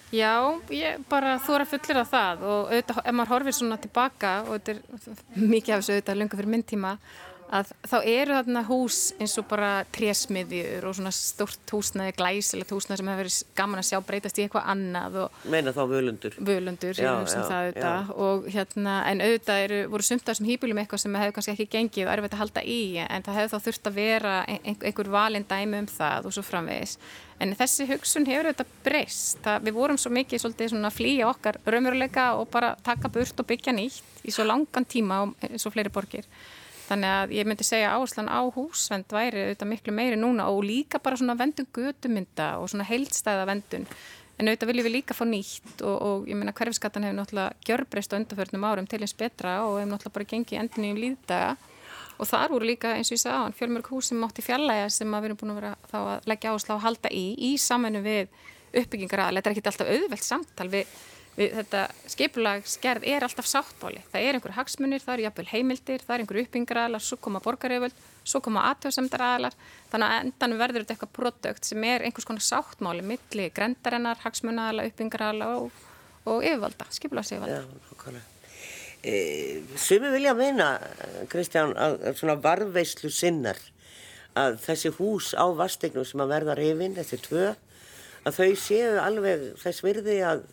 [0.09, 4.31] Já, ég bara þú að fullir á það og auðvitað, ef maður horfir svona tilbaka
[4.47, 4.79] og þetta er
[5.53, 6.93] mikið af þessu auðvitað lunga fyrir minn tíma
[7.49, 13.01] að þá eru þarna hús eins og bara trésmiðjur og svona stort húsnaði, glæsilegt húsnaði
[13.01, 15.17] sem hefur verið gaman að sjá breytast í eitthvað annað
[15.49, 16.35] Meina þá völundur.
[16.37, 20.49] völundur, Já, sem já, það auðvitað og hérna, en auðvitað eru, voru sumt af þessum
[20.51, 23.55] hýbjulum eitthvað sem hefur kannski ekki gengið og erfitt að halda í, en það hefur
[23.55, 26.99] þá þurft að vera ein, einhver valin dæmi um það og svo framvegis.
[27.39, 29.41] En þessi hugsun hefur auðvitað breyst.
[29.45, 33.39] Það, við vorum svo mikið svolítið svona að flýja okkar raunveruleika og bara taka burt
[33.39, 36.27] og byggja nýtt í svo langan tíma og og fleiri borgir.
[36.89, 40.97] Þannig að ég myndi segja áherslan á húsvend væri auðvitað miklu meiri núna og líka
[41.03, 43.85] bara svona vendun götumynda og svona heildstæða vendun.
[44.39, 48.15] En auðvitað viljum við líka fá nýtt og, og ég meina hverfiskattan hefur náttúrulega gjörbreyst
[48.15, 51.57] á undarförnum árum til eins betra og hefur náttúrulega bara gengið endinni um líðdaga.
[52.19, 54.89] Og þar voru líka, eins og ég sagði á hann, fjölmörg hús sem átti fjallæga
[54.91, 57.51] sem við erum búin að vera þá að leggja áherslu á að halda í, í
[57.59, 58.33] saminu við
[58.81, 59.39] uppbyggingar aðal.
[59.39, 60.97] Þetta er ekki alltaf auðvelt samtal við,
[61.39, 64.01] við þetta skipulagsgerð er alltaf sáttbáli.
[64.11, 67.41] Það er einhver hagsmunir, það eru jafnvel heimildir, það er einhver uppbyggingar aðalar, svo koma
[67.43, 69.55] borgaröföld, svo koma aðtjóðsemdar aðalar.
[69.93, 74.89] Þannig að endanum verður þetta eitthvað produkt sem er einhvers konar sáttmáli milli grendarinnar, hagsmunnaðala,
[74.91, 75.79] uppbyggingar aðala og,
[76.25, 77.63] og yfirvalda, skipulagsyfirvalda.
[77.63, 78.27] Já, nákvæmlega.
[78.99, 79.15] E,
[79.79, 80.73] Sumi vilja meina,
[81.31, 83.61] Kristján, að, að svona varðveislu sinnar
[84.37, 87.45] að þessi hús á vastegnum sem að verða reyfin, þessi tvö,
[88.27, 90.43] að þau séu alveg þess virði að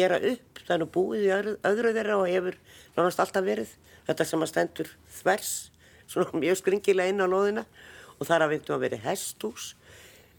[0.00, 2.58] gera upp, nú búið í öðru, öðru þeirra og hefur
[2.96, 3.72] nánast alltaf verið,
[4.08, 5.54] þetta sem að stendur þvers,
[6.10, 7.66] svona mjög skringilega inn á loðina
[8.18, 9.74] og þar að veitum að verið hesthús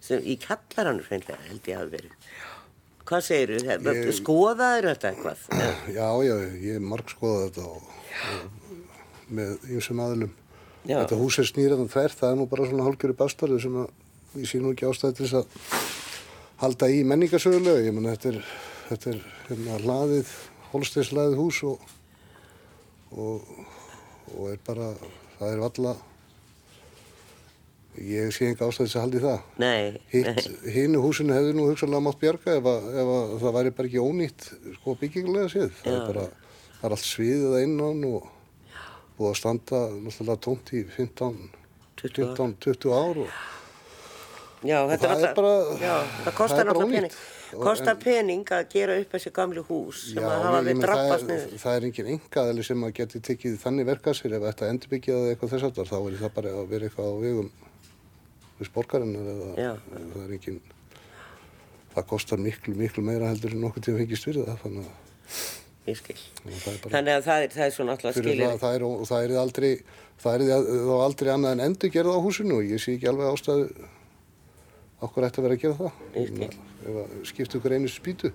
[0.01, 2.31] sem í kallarannu hreinlega held ég að verið.
[3.11, 4.13] Hvað segir þú?
[4.15, 5.41] Skoðaður þetta eitthvað?
[5.97, 7.89] Já, já, ég marg skoðað þetta og,
[8.31, 10.31] og með ýmsum aðlum.
[10.85, 14.49] Þetta hús er snýraðan þvert, það er nú bara svona hálfgjöru bastarðu sem að ég
[14.49, 15.89] sé nú ekki ástæði til þess að
[16.63, 17.83] halda í menningarsögulegu.
[17.85, 18.39] Ég menn þetta er,
[18.91, 20.31] þetta er hérna hlaðið,
[20.73, 21.89] holsteinslaðið hús og,
[23.15, 23.51] og,
[24.37, 24.91] og er bara,
[25.39, 25.93] það er valla,
[28.01, 29.39] ég sé enga ástæði til þess að halda í það.
[29.61, 33.73] Nei, Hitt, hinu húsinu hefði nú hugsanlega mátt bjarga ef, að, ef að það væri
[33.79, 34.45] bara ekki ónýtt
[34.77, 35.73] sko byggingulega séð.
[35.81, 36.27] Það er bara,
[36.77, 38.29] það er allt sviðið að innan og
[39.17, 41.41] búið að standa náttúrulega tómt í 15,
[42.01, 42.31] 20 ár.
[42.31, 43.35] 15 20 ár og
[44.61, 47.19] Já, þetta það er náttúrulega- bara- já, það það kostar er bara náttúrulega ónýtt.
[47.19, 47.40] pening.
[47.59, 51.25] Kostar en- pening að gera upp þessi gamlu hús sem Já, að hafa við það,
[51.27, 51.57] niður.
[51.63, 55.31] það er engin engaðali sem að geti tekið þannig verkað sér ef þetta endurbyggja eða
[55.35, 57.49] eitthvað þess aftar þá er það bara að vera eitthvað á vegum
[58.61, 59.77] þess borgarinnar eða eða
[60.13, 60.61] það er engin
[61.95, 65.09] það kostar miklu, miklu meira heldur en nokkuð tíma fengist fyrir það þannig að
[65.89, 66.13] Ég skil.
[66.45, 68.41] Þannig að það er, það er svona alltaf skilir.
[68.45, 69.69] það, það er, og það er aldrei
[70.21, 70.43] það er
[70.85, 73.65] þá aldrei annað en endurgerð á húsinu og ég sé ekki alveg ástæðu
[75.01, 76.49] okkur ætti að vera að gera það Ég skil.
[76.85, 78.31] ef að skipta ykkur einu spýtu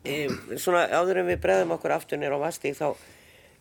[0.00, 0.14] E,
[0.56, 2.86] svona áður en við bregðum okkur aftur niður á vastík þá,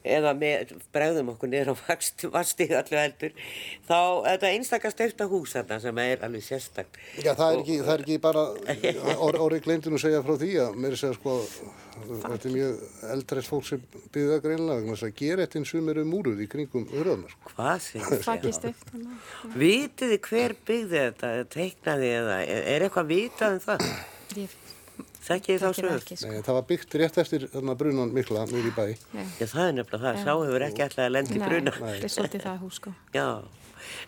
[0.06, 3.34] eða með, bregðum okkur niður á vast- vastík allu heldur,
[3.90, 3.98] þá
[4.30, 6.96] þetta einstakar steifta hús þarna sem er alveg sérstakt.
[7.20, 8.46] Já, það er ekki, það er ekki bara,
[9.20, 11.36] or, orðið nú að segja frá því að mér er að segja sko,
[12.24, 12.80] þetta er mjög
[13.18, 13.82] eldrætt fólk sem
[14.14, 17.36] byggði það greinlega vegna þess að gerettin sum eru múruð í kringum hurðarnar.
[17.36, 17.52] Sko.
[17.58, 18.34] Hvað segir Það þið?
[18.38, 18.96] ekki stift.
[19.60, 23.86] Vitið þið hver byggði þetta, teiknaði eða, er er eitthvað vitað um það?
[24.40, 24.58] Ég
[25.20, 25.96] Þekkið þá það sögur?
[26.00, 26.30] ekki, sko.
[26.32, 28.84] Nei, það var byggt rétt eftir þarna brunan mikla nýr í bæ.
[28.96, 31.74] Já, það er nefnilega það, sá hefur ekki alltaf að lenda í bruna.
[31.76, 32.94] Nei, þetta er svolítið það hús, sko.
[33.14, 33.26] Já,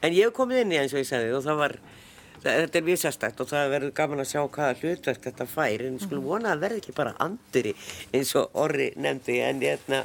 [0.02, 1.76] en ég hef komið inn í eins og ég sagði og það var,
[2.39, 5.86] það, þetta er mjög sérstætt og það verður gaman að sjá hvaða hlutverk þetta fær
[5.88, 7.74] en skulum vona að það verði ekki bara andiri
[8.15, 10.04] eins og Orri nefndi en hérna,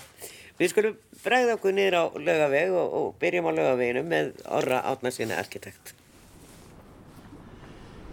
[0.59, 5.35] við skulum bregða okkur niður á laugaveg og, og byrjum á laugaveginu með Orra Átnarsinni
[5.38, 5.95] arkitekt.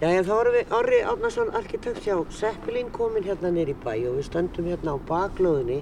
[0.04, 4.26] Já, þá erum við Orri Átnarsson arkitekt hjá Seppelin komin hérna í bæ og við
[4.28, 5.78] stöndum hérna á baklóðinni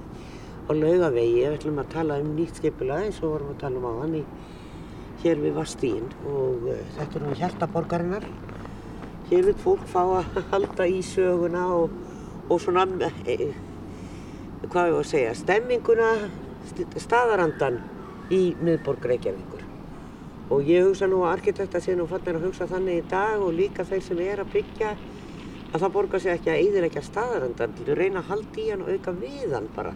[0.69, 3.87] á laugavegi við ætlum að tala um nýtt skipulag eins og vorum að tala um
[3.89, 4.21] á hann í
[5.23, 8.29] hér við Vastín og uh, þetta er nú hjartaborgarinnar.
[9.31, 11.97] Hér vil fólk fá að halda í söguna og,
[12.45, 12.85] og svona,
[13.25, 13.49] e,
[14.67, 16.13] hvað ég var að segja, stemminguna,
[16.69, 17.81] st staðarandan
[18.29, 19.60] í miðborg Reykjavíkur.
[20.51, 23.53] Og ég hugsa nú að arkitekta sé nú fannir að hugsa þannig í dag og
[23.55, 24.89] líka þeir sem er að byggja
[25.71, 28.81] að það borgar sig ekki að eiðilegja staðarandan til að reyna að halda í hann
[28.83, 29.93] og auka við hann bara.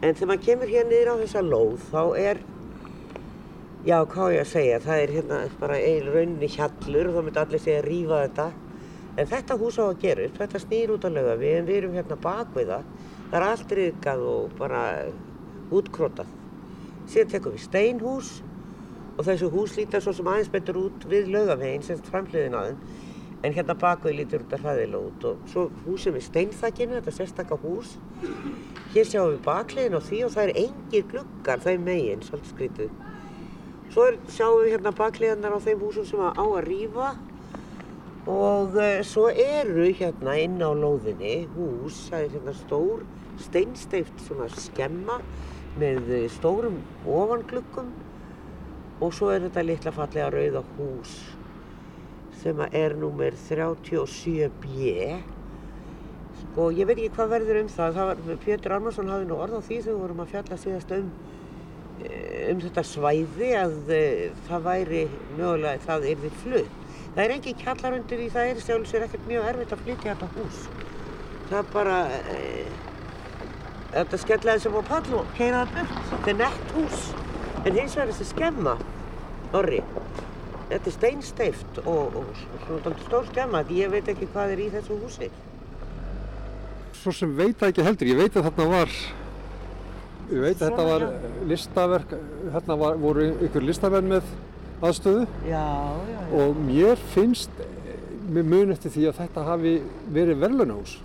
[0.00, 2.40] En þegar maður kemur hér niður á þessa lóð þá er,
[3.84, 7.42] já hvað ég að segja, það er hérna bara eil rauninni hjallur og þá myndi
[7.42, 8.46] allir segja að rýfa þetta.
[9.12, 11.82] En þetta hús á að gera upp, þetta snýr út að löga við en við
[11.82, 12.88] erum hérna bak við það.
[13.26, 14.80] Það er allt riðgað og bara
[15.76, 16.32] útkrótað.
[17.12, 18.32] Síðan tekum við steinhús
[19.22, 22.80] og þessu hús lítar svo sem aðeins betur út við lögaveginn sem framhliðin þeim.
[23.42, 27.96] En hérna bakvið lítur þetta hræðilega út og svo húsum við steinþakkinu, þetta sérstakka hús.
[28.94, 32.92] Hér sjáum við bakliðin á því og það er engir gluggar þeim megin, svolítið skrítið.
[33.94, 37.10] Svo er, sjáum við hérna bakliðanar á þeim húsum sem á að rýfa
[38.30, 43.02] og uh, svo eru hérna inn á lóðinni hús, það er hérna stór
[43.42, 45.18] steinsteift svona skemma
[45.82, 47.90] með uh, stórum ofangluggum
[49.02, 51.18] og svo er þetta litla fallega rauða hús
[52.42, 54.96] sem er númer 37B
[56.42, 59.58] sko ég veit ekki hvað verður um það, það var, Pétur Armarsson hafði nú orð
[59.58, 61.12] á því þegar við vorum að fjalla síðast um
[62.50, 65.02] um þetta svæði að uh, það væri
[65.36, 66.78] mögulega það er því flutt.
[67.12, 68.28] Það er engin kjallar undir því.
[68.32, 70.62] Það er sjálf sér ekkert mjög erfitt að flytja þetta hús.
[71.50, 72.78] Það er bara uh,
[73.92, 76.00] þetta skellaði sem á pall og keiraði burt.
[76.12, 77.04] Þetta er nett hús
[77.62, 78.76] en hins vegar þessi skemma
[79.54, 79.82] orri
[80.72, 82.30] þetta er steinsteift og, og
[82.66, 85.28] svona stór skemma því ég veit ekki hvað er í þessu húsi.
[87.02, 88.96] Svo sem veit það ekki heldur, ég veit að þarna var,
[90.30, 91.06] ég veit að þetta var
[91.50, 92.16] listaverk,
[92.56, 94.34] þarna var, voru ykkur listamenn með
[94.82, 95.28] aðstöðu.
[95.48, 95.66] Já,
[96.08, 96.20] já, já.
[96.42, 97.64] Og mér finnst,
[98.32, 99.78] mér mun eftir því að þetta hafi
[100.14, 100.98] verið verðlaunahús.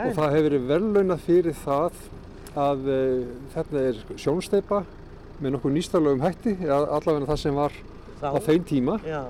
[0.00, 2.02] Og það hefur verið verðlaunað fyrir það
[2.60, 3.24] að uh,
[3.54, 4.84] þetta er sjónsteipa
[5.40, 7.72] með nokkuð nýstarlegum hætti, allavega það sem var
[8.20, 8.98] Þá- á þeim tíma.
[9.06, 9.22] Já,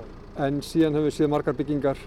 [0.46, 1.98] en síðan hefur við séð margar byggingar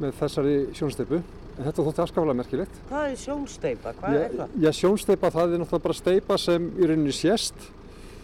[0.00, 1.18] með þessari sjónsteipu
[1.54, 2.78] en þetta þótti afskaflega merkilegt.
[2.90, 4.48] hvað er sjónsteipa, hvað er það?
[4.64, 7.54] Já, sjónsteipa það er náttúrulega bara steipa sem í rauninni sést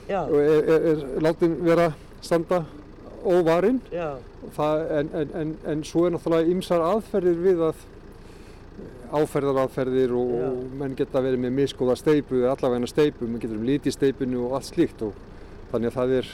[0.09, 2.65] já, og er, er, er látin vera standa
[3.25, 7.85] óvarinn en, en, en, en svo er náttúrulega ymsar aðferðir við að
[9.13, 13.67] áferðaraðferðir og, og menn geta verið með miskóða steipu eða allavegna steipu, menn getur um
[13.67, 15.13] liti steipinu og allt slíkt og
[15.73, 16.31] þannig að það er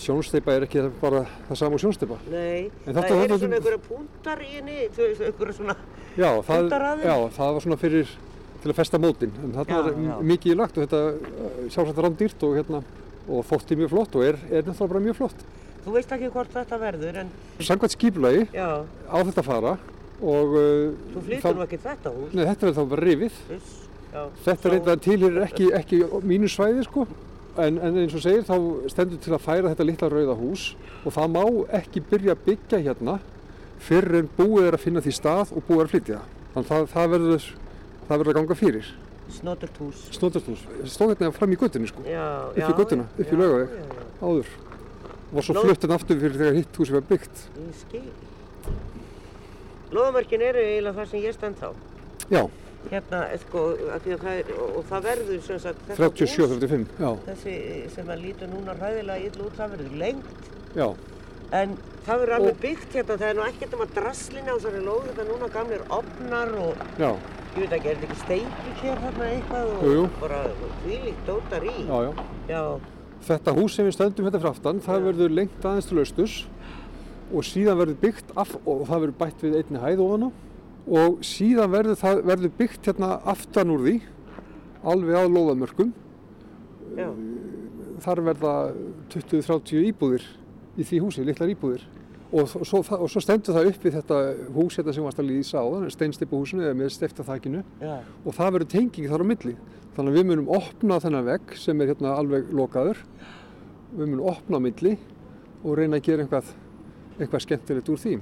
[0.00, 2.18] sjónsteipa er ekki bara það sama og sjónsteipa.
[2.30, 5.76] nei það þetta- eru þetta- svona einhverja púntar í henni einhverja svona
[6.18, 7.04] Já, það, Púntaraðir?
[7.06, 8.08] já, það var svona fyrir
[8.62, 10.16] til að festa mótin, en þarna Já, var já.
[10.26, 12.82] mikið í lagt og þetta uh, sjálfsagt rándýrt og hérna
[13.30, 15.44] og þótti mjög flott og er, er náttúrulega mjög flott.
[15.86, 19.78] þú veist ekki hvort þetta verður en Samkvæmt skipulagi já, á þetta fara
[20.22, 23.38] og uh, þú flytur nú ekki þetta hús Nei, þetta verður þá bara rifið.
[23.56, 23.74] Uss,
[24.12, 27.06] já, Þetta Svo- reynda tilhýrir ekki, ekki mínu svæði sko.
[27.60, 28.54] En, en eins og segir þá
[28.92, 30.68] stendur til að færa þetta litla rauða hús
[31.04, 31.42] og það má
[31.80, 33.16] ekki byrja að byggja hérna
[33.82, 36.20] fyrr en búið er að finna því stað og búið er að flytja.
[36.54, 37.48] Þannig að það, það, verður,
[38.08, 38.90] það verður að ganga fyrir.
[39.30, 40.62] snoturt hús Snóðartús.
[40.90, 43.76] Stóð hérna fram í göttunni sko, já, Upp í götuna, upp í Laugaveg.
[44.20, 44.48] áður.
[45.30, 47.44] Var svo Ló- flutt hérna aftur fyrir þegar hitt húsi var byggt.
[47.60, 48.02] ég skil
[49.90, 51.70] Lóðamörkin eru eiginlega það sem ég stend þá.
[52.30, 52.42] Já,
[52.90, 53.62] hérna, sko,
[54.06, 57.54] það er, og, það verður sem sagt þetta 37, hús, 35, já, þessi
[57.96, 60.46] sem að lítur núna ræðilega illa út, það verður lengt.
[60.78, 60.86] Já.
[61.50, 61.74] en
[62.06, 65.02] það verður alveg byggt hérna, það er nú ekkert um að drasslina á þessari lóð,
[65.08, 69.02] þetta er núna gamlir opnar og Já, ég veit ekki, er þetta ekki steipi hér
[69.04, 70.04] hérna eitthvað og Jú, jú.
[70.22, 70.40] bara
[70.84, 71.74] þvílíkt dótar í?
[71.90, 72.12] Já, já.
[72.54, 72.62] já,
[73.26, 76.36] Þetta hús sem við stöndum hérna fyrir aftan, það verður lengt aðeins til austurs
[77.30, 80.30] og síðan verður byggt af, og það verður bætt við einni hæð ofan á
[80.90, 83.96] og síðan verður, það, verður byggt hérna aftan úr því,
[84.90, 85.92] alveg á lóðamörkum.
[86.96, 87.08] já,
[88.00, 88.52] Þar verða
[89.12, 90.24] 20-30 íbúðir
[90.80, 91.82] í því húsi, litlar íbúðir.
[92.30, 94.18] Og, svo, og svo stendur það upp við þetta
[94.54, 97.62] hús hérna sem varst að lýsa á, steinstipuhúsinu eða með steftaþakinu
[98.24, 99.54] og það verður tenging þar á milli.
[99.96, 103.02] Þannig að við munum opna þennan vegg sem er hérna alveg lokaður.
[103.98, 104.94] Við munum opna á milli
[105.64, 106.52] og reyna að gera eitthvað,
[107.24, 108.14] eitthvað skemmtilegt úr því.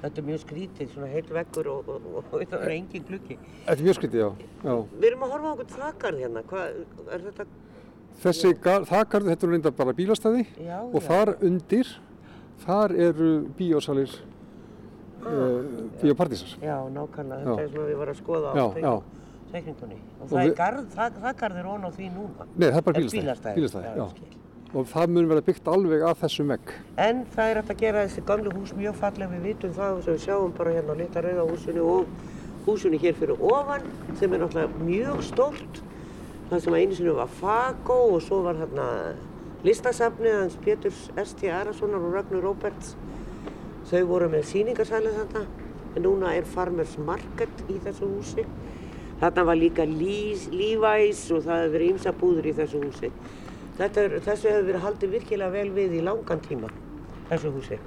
[0.00, 3.36] þetta er mjög skrítið, svona heill veggur og, og, og, og það er engin gluggi
[3.66, 4.30] Þetta er mjög skrítið, já.
[4.64, 4.74] já.
[5.00, 6.80] við erum að horfa á okkur þakkarð hérna, hvað,
[7.16, 7.46] er þetta
[8.20, 11.92] Þessi þakkarð, þetta er reynda bara bílastæði já, og já, þar undir,
[12.64, 14.16] þar eru bíósalir,
[15.24, 15.62] uh,
[16.02, 16.56] bíópartísar.
[16.64, 18.94] já, nákvæmlega, þetta er svona við varum að skoða á
[19.50, 23.00] teikningunni og það er garð, þakkarð er ón á því núna Nei, það er bara
[23.00, 23.24] bílastæði.
[23.24, 24.39] bílastæði, bílastæði
[24.70, 26.74] og það mun vera byggt alveg að þessum vegg.
[27.02, 30.14] En það er hægt að gera þessi gamlu hús mjög falleg, við vitum það sem
[30.14, 32.12] við sjáum bara hérna á litla rauða húsinu og
[32.66, 33.88] húsinu hér fyrir ofan
[34.20, 35.82] sem er náttúrulega mjög stórt.
[36.50, 38.86] Það sem einu sinni var Fagó og svo var hérna
[39.66, 41.50] listasafnið hans Péturs S.T.
[41.50, 42.94] Arasonar og Ragnar Róberts.
[43.90, 45.44] Þau voru með síningarsælið þarna
[45.96, 48.46] en núna er Farmers Market í þessu húsi.
[49.20, 53.10] Þarna var líka Levi's og það hefur verið ymsa búður í þessu húsi.
[53.80, 56.68] Er, þessu hefur verið haldið virkilega vel við í langan tíma,
[57.30, 57.78] þessu húsi,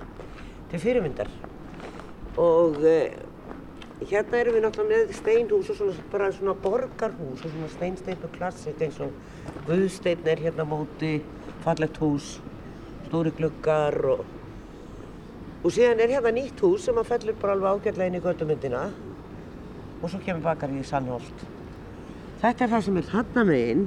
[0.72, 1.30] til fyrirmyndar.
[2.42, 3.14] Og eh,
[4.10, 8.82] hérna erum við náttúrulega með steinhús og svona, bara svona borgarhús og svona steinsteipu klassik
[8.82, 9.14] eins og
[9.68, 11.20] Guðsteinn er hérna móti,
[11.64, 12.40] fallegt hús,
[13.06, 14.26] stóri gluggar og
[15.64, 18.82] Og síðan er hérna nýtt hús sem að fellur bara alveg ágætlega inn í göttumyndina
[20.02, 21.46] og svo kemur bakarið í Sannholt.
[22.42, 23.86] Þetta er það sem er þarna meginn.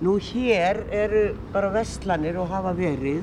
[0.00, 3.20] Nú hér eru bara vestlanir og hafa verið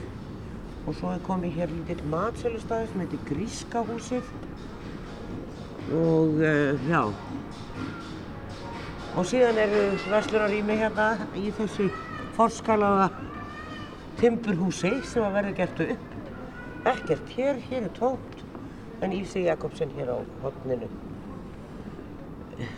[0.85, 4.27] og svo er komið hér lítill matsölustæði sem heitir Gríska húsið
[5.97, 7.01] og uh, já.
[9.17, 11.07] Og síðan eru vestlunarými hérna
[11.39, 11.87] í þessu
[12.37, 13.09] forskalaða
[14.21, 16.05] timburhúsi sem að verður gert upp.
[16.93, 18.45] Ekkert hér, hér er tómt,
[19.01, 20.91] en Ísi Jakobsen hér á hodninu.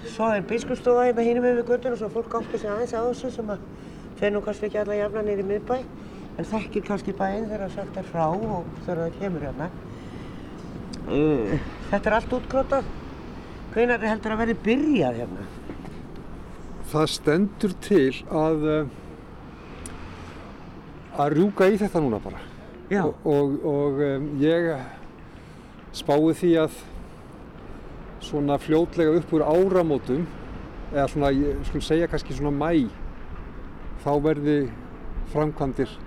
[0.07, 3.31] Svo er biskupstofa hérna hínum yfir göttun og svo fólk átti sig aðeins á þessu
[3.35, 3.67] sem að
[4.19, 5.77] fer nú kannski ekki alla jafna nýri miðbæ,
[6.39, 9.69] en þekkir kannski bæinn þegar sagt er frá og þegar það kemur hérna.
[11.09, 11.55] Uh,
[11.89, 12.91] þetta er allt útgrótað.
[13.73, 15.47] Hvenær heldur að verði byrjað hérna?
[16.89, 18.85] Það stendur til að, uh,
[21.21, 22.41] að rjúka í þetta núna bara.
[22.89, 23.03] Já.
[23.05, 24.71] Og, og, og um, ég
[25.95, 26.79] spái því að
[28.25, 30.25] svona fljótlega upp úr áramótum,
[30.91, 32.89] eða svona, ég skulum segja kannski svona mæ,
[34.03, 34.57] þá verði
[35.33, 35.97] framkvæmdir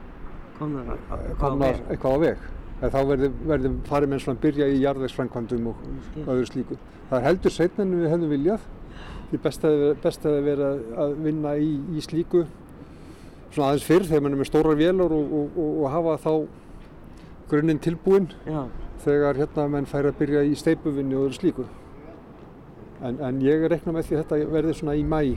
[0.59, 2.43] Komnar að komnar eitthvað á veg.
[2.83, 5.81] Eða þá verði, verði farið með svona að byrja í jarðvegsframkvæmdum og
[6.27, 6.77] öðru slíku.
[7.11, 8.67] Það er heldur seinna en við hefðum viljað.
[9.31, 9.67] Því best
[10.05, 12.45] best hefði verið að- að vinna í, í slíku
[13.53, 16.33] svona aðeins fyrr þegar mann er með stórar vélar og, og, og, og hafa þá
[17.51, 18.63] grunninn tilbúinn Já,
[19.05, 21.67] þegar hérna menn færi að byrja í steipuvinni og öðru slíku.
[23.03, 25.37] En, en ég reikna með því að þetta verði svona í mæ,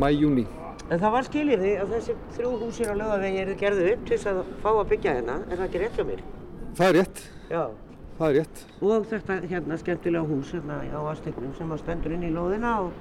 [0.00, 0.46] mæ-júni.
[0.90, 4.30] En það var skilirði að þessi þrjú húsir á lögavegi eru gerðu upp til þess
[4.32, 6.22] að fá að byggja hérna, er það ekki rétt hjá mér?
[6.78, 7.62] Það er rétt, Já.
[8.18, 8.62] það er rétt.
[8.80, 12.92] Og þetta hérna skemmtilega hús hérna á Astegnum sem að stendur inn í lóðina og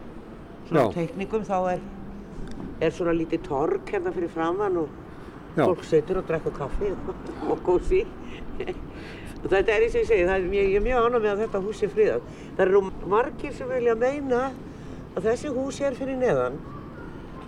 [0.70, 0.94] svona Já.
[1.00, 1.86] teikningum þá er,
[2.82, 4.90] er svona lítið torg hérna fyrir framann og
[5.58, 5.66] Já.
[5.66, 6.94] fólk setur og drekkur kaffi
[7.52, 8.06] og kósi.
[9.42, 11.64] og þetta er eins og ég segi, er ég er mjög ánægð með að þetta
[11.66, 12.28] hús er friðað.
[12.58, 14.44] Það eru margir sem vilja meina
[15.16, 16.60] að þessi hús er fyrir neðan,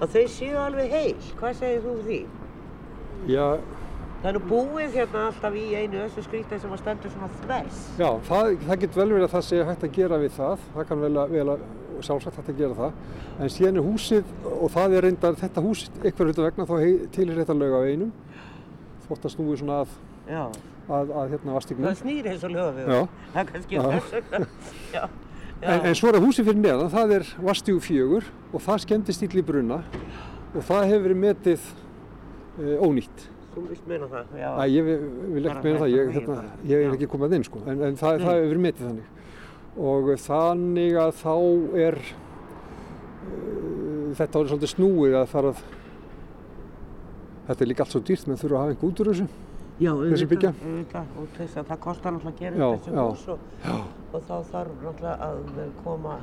[0.02, 1.32] að þau séu alveg heil.
[1.40, 2.20] Hvað segir þú því?
[3.34, 3.48] Já,
[4.24, 7.80] Það er nú búið hérna alltaf í einu þessu skrítið sem að stendur svona þvers.
[8.00, 10.86] Já, það, það getur vel verið að það sé hægt að gera við það, það
[10.88, 11.66] kann vel að, vel að
[12.08, 12.94] sjálfsagt hægt að gera það,
[13.36, 16.74] en síðan er húsið, og það er reyndar þetta hús, eitthvað hluta vegna þá
[17.18, 18.16] tilheyrir þetta laug á einum,
[19.10, 20.00] þótt að snúi svona að,
[20.88, 21.90] að, að hérna vastignum.
[21.90, 22.82] Það snýr eins og lögum.
[22.96, 23.04] Já.
[23.36, 23.86] Það er kannski Já.
[23.92, 24.48] þess vegna.
[25.63, 29.23] En, en svo er það húsið fyrir neðan, það er vastíu fjögur og það skemmtist
[29.23, 29.80] illa í brunna
[30.54, 33.28] og það hefur verið metið e, ónýtt.
[33.54, 34.34] Þú vilt meina það.
[34.41, 34.49] Já.
[34.49, 34.97] Æ, ég vil,
[35.36, 37.99] vil ekki meina það, ég, þetta hérna, ég er ekki komað inn sko, en, en
[37.99, 39.08] það, það hefur verið metið þannig.
[39.84, 41.36] Og þannig að þá
[41.86, 42.12] er uh,
[44.19, 45.63] þetta orðið svolítið snúið að fara að
[47.47, 49.28] þetta er líka allt svo dýrt, menn þurfa að hafa einhver út úr þessu.
[49.82, 50.52] Já, Þessi byggja?
[50.62, 53.06] auðvitað, og þess að það kostar náttúrulega að gera Já, já.
[53.10, 53.40] hús og,
[54.14, 56.18] og þá þarf náttúrulega að koma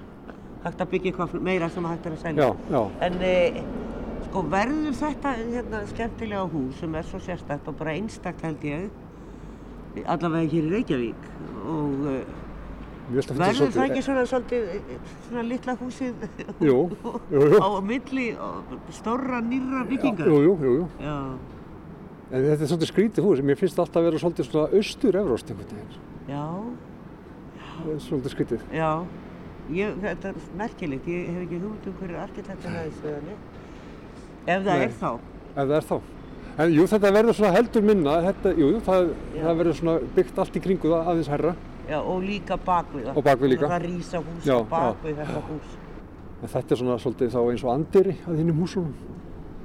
[0.65, 2.47] hægt að byggja eitthvað meira sem hægt er að selja.
[2.47, 2.83] Já, já.
[3.09, 3.35] En e,
[4.29, 8.91] sko verður þetta hérna, skemmtilega hús sem er svo sérstætt og bara einstakt held ég,
[10.07, 11.31] allavega hér í Reykjavík
[11.75, 12.17] og e,
[13.11, 16.29] verður það ekki svona svolítið, eh, svona litla húsið
[16.63, 16.77] Jú,
[17.35, 17.59] jú, jú.
[17.59, 20.31] á milli og stórra nýrra byggingar?
[20.31, 20.91] Jú, jú, jú, jú.
[21.03, 21.17] Já,
[22.31, 25.73] En þetta er svolítið skrítið hús, mér finnst alltaf að vera svolítið svona austur-evróst einhvern
[25.75, 25.97] veginn.
[26.31, 26.45] já,
[27.81, 28.61] Það er Svolítið skrítið.
[28.77, 28.91] já.
[29.71, 33.35] Ég, þetta er merkilegt, ég hef ekki hugmynd um hverju arkitektin aðeins við henni.
[34.47, 34.85] Ef það Nei.
[34.85, 35.11] er þá.
[35.51, 36.01] Ef það er þá.
[36.61, 40.57] En jú, þetta verður svona heldur minna, þetta, jú, það, það verður svona byggt allt
[40.59, 41.55] í kringu það aðeins herra.
[41.91, 43.17] Já, og líka bakvið það.
[43.17, 43.71] Og bak við líka.
[43.71, 45.77] Það rísa hús Já, og bakvið þetta hús.
[46.43, 48.95] En þetta er svona svolítið þá eins og andiri að hinnum húsunum.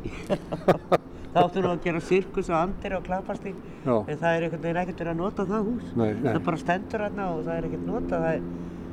[1.35, 3.55] Það áttu nú að gera sirkus og andir og klappastík.
[3.83, 3.95] Já.
[4.07, 5.89] En það er einhvern veginn ekkert verið að nota það hús.
[5.91, 6.29] Nei, nei.
[6.29, 8.19] Það bara stendur hérna og það er ekkert nota.
[8.23, 8.45] Það er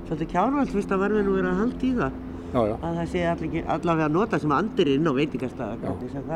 [0.09, 2.16] svolítið kjánvælt fyrst að verður nú verið að halda í það.
[2.53, 2.74] Já, já.
[2.74, 3.22] Að það sé
[3.76, 5.12] allavega, að nota sem andir inn á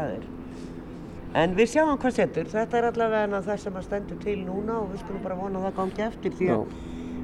[0.07, 0.29] er.
[1.37, 2.47] En við sjáum hvað setur.
[2.55, 5.67] Þetta er allavega það sem að stendur til núna og við skulum bara vona að
[5.67, 6.63] það gangi eftir því að.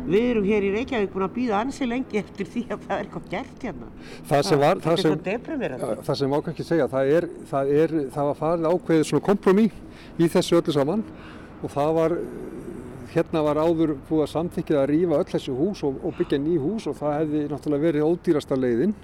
[0.07, 3.05] Við erum hér í Reykjavík búin að býða ansi lengi eftir því að það er
[3.05, 3.90] eitthvað gert hérna.
[4.30, 6.07] Það sem var, það er sem, deprimerandi.
[6.09, 9.66] það sem má kannski segja, það er, það er, það var farið ákveðið svona kompromi
[10.18, 11.05] í þessu öllu saman
[11.62, 12.16] og það var,
[13.12, 16.57] hérna var áður búið að samþykja að rífa öll þessi hús og, og byggja ný
[16.62, 18.96] hús og það hefði náttúrulega verið ódýrasta leiðin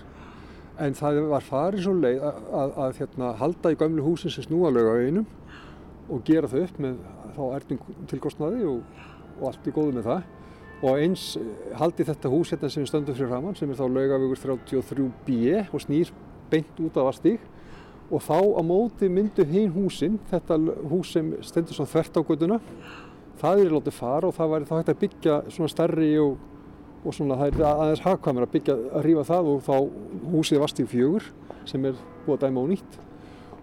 [0.78, 4.46] en það var farið svo leið að, að, að hérna, halda í gömlu húsin sem
[4.46, 5.26] snúa lögaveinum
[6.08, 6.98] og gera þau upp með
[7.36, 9.06] þá erning tilkostnaði og,
[9.38, 10.37] og allt í góðu með það
[10.78, 11.46] og eins eh,
[11.78, 15.38] haldi þetta hús hérna sem við stöndum fyrir framann sem er þá laugavegur 33B
[15.72, 16.12] og snýr
[16.50, 17.42] beint út af Vastík
[18.08, 20.56] og þá á móti myndu hinn húsin, þetta
[20.88, 22.60] hús sem stendur svo þvert á göduna
[23.40, 26.38] það er látið fara og það væri þá hægt að byggja svona stærri og,
[27.02, 29.74] og svona það er aðeins hagkvæmur að byggja að rífa það og þá
[30.32, 31.28] húsið Vastík fjögur
[31.68, 33.02] sem er búið að dæma á nýtt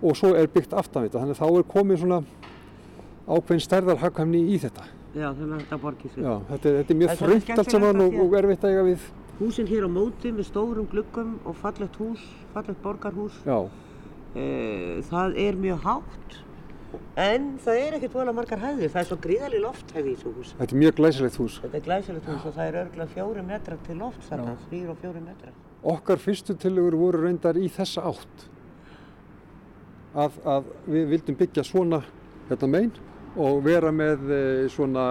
[0.03, 2.21] og svo er byggt aftan við þetta þannig þá er komið svona
[3.25, 4.85] ákveðin stærðar hagkvæmni í þetta
[5.15, 6.23] Já, þannig að þetta borgir sig.
[6.23, 8.73] Já, þetta er, þetta er mjög er þröngt allt saman og, að og erfitt að
[8.75, 9.07] eiga við.
[9.39, 13.39] Húsin hér á móti með stórum gluggum og fallegt hús, fallegt borgarhús.
[13.47, 13.57] Já,
[14.35, 16.33] Eh, það er mjög hátt
[17.15, 18.89] en það er ekkert vola margar hæðir.
[18.91, 20.49] Það er svo gríðarlega lofthæði í þessu hús.
[20.57, 21.55] þetta er mjög glæsilegt hús.
[21.63, 24.99] Þetta er glæsilegt hús og það er örgulega fjóri metrar til loft þarna, þrýr og
[24.99, 25.53] fjóri metrar.
[25.95, 28.45] Okkar fyrstu tillögur voru reyndar í þessa átt.
[30.15, 32.01] Að, að við vildum byggja svona
[32.49, 32.91] hérna megin
[33.35, 35.05] og vera með e, svona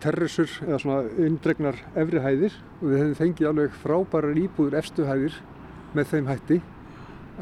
[0.00, 5.36] terrasur eða svona undregnar efri hæðir og við hefðum fengið alveg frábærar íbúður efstu hæðir
[5.96, 6.60] með þeim hætti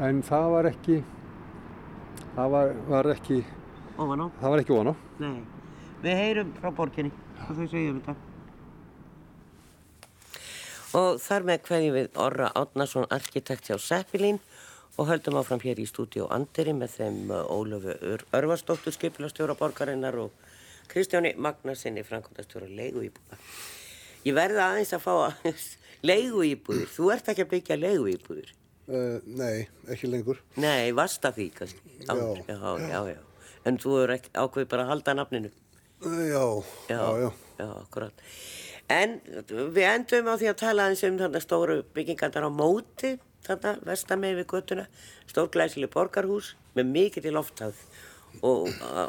[0.09, 0.99] en það var ekki
[2.35, 3.39] það var, var ekki
[3.99, 4.27] Ofan á?
[4.39, 4.95] það var ekki vona.
[5.19, 5.39] Nei.
[5.99, 7.11] Við heyrum frá borginni
[7.43, 8.15] og þau segjum þetta.
[10.99, 14.39] Og þar með hverjum við Orra Átnason, arkitekt hjá Seppilín
[14.99, 20.17] og höldum áfram hér í stúdíu Anderi með þeim uh, Ólöfu Ör Örvarsdóttur, skipilastjóra borgarinnar
[20.19, 20.33] og
[20.91, 23.37] Kristjáni Magnarsinni, framkvæmdastjóra leiguíbúða.
[24.27, 25.63] Ég verði aðeins að fá að
[26.09, 26.89] leiguíbúðir.
[26.91, 28.51] Þú ert ekki að byggja leiguíbúðir.
[28.89, 30.41] Uh, nei, ekki lengur.
[30.59, 31.95] Nei, varst að því kannski.
[32.03, 32.13] Já.
[32.49, 33.19] Já, já, já.
[33.69, 35.53] En þú er ekki ákveð bara að halda nafninu.
[36.03, 36.43] Uh, já,
[36.91, 37.29] já, já.
[37.61, 38.27] Já, akkurat.
[38.89, 43.15] En við endum á því að tala aðeins um þarna stóru byggingarnar á móti,
[43.47, 44.85] þarna vestamegi við göttuna,
[45.29, 47.83] stórglæsileg borgarhús með mikið til lofthæð.
[48.45, 48.67] Og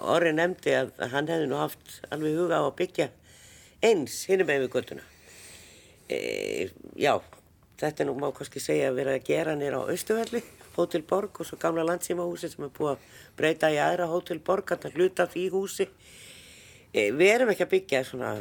[0.08, 3.10] Orri nefndi að hann hefði nú haft alveg huga á að byggja
[3.84, 5.04] eins hinum með við göttuna.
[6.10, 7.14] E, já,
[7.80, 10.42] þetta nú má kannski segja að vera að gera nýra á Östuvelli,
[10.76, 14.72] Hótel Borg og svo gamla landsímahúsi sem er búið að breyta í aðra Hótel Borg,
[14.72, 15.88] að hluta því húsi.
[16.90, 18.32] E, við erum ekki að byggja svona,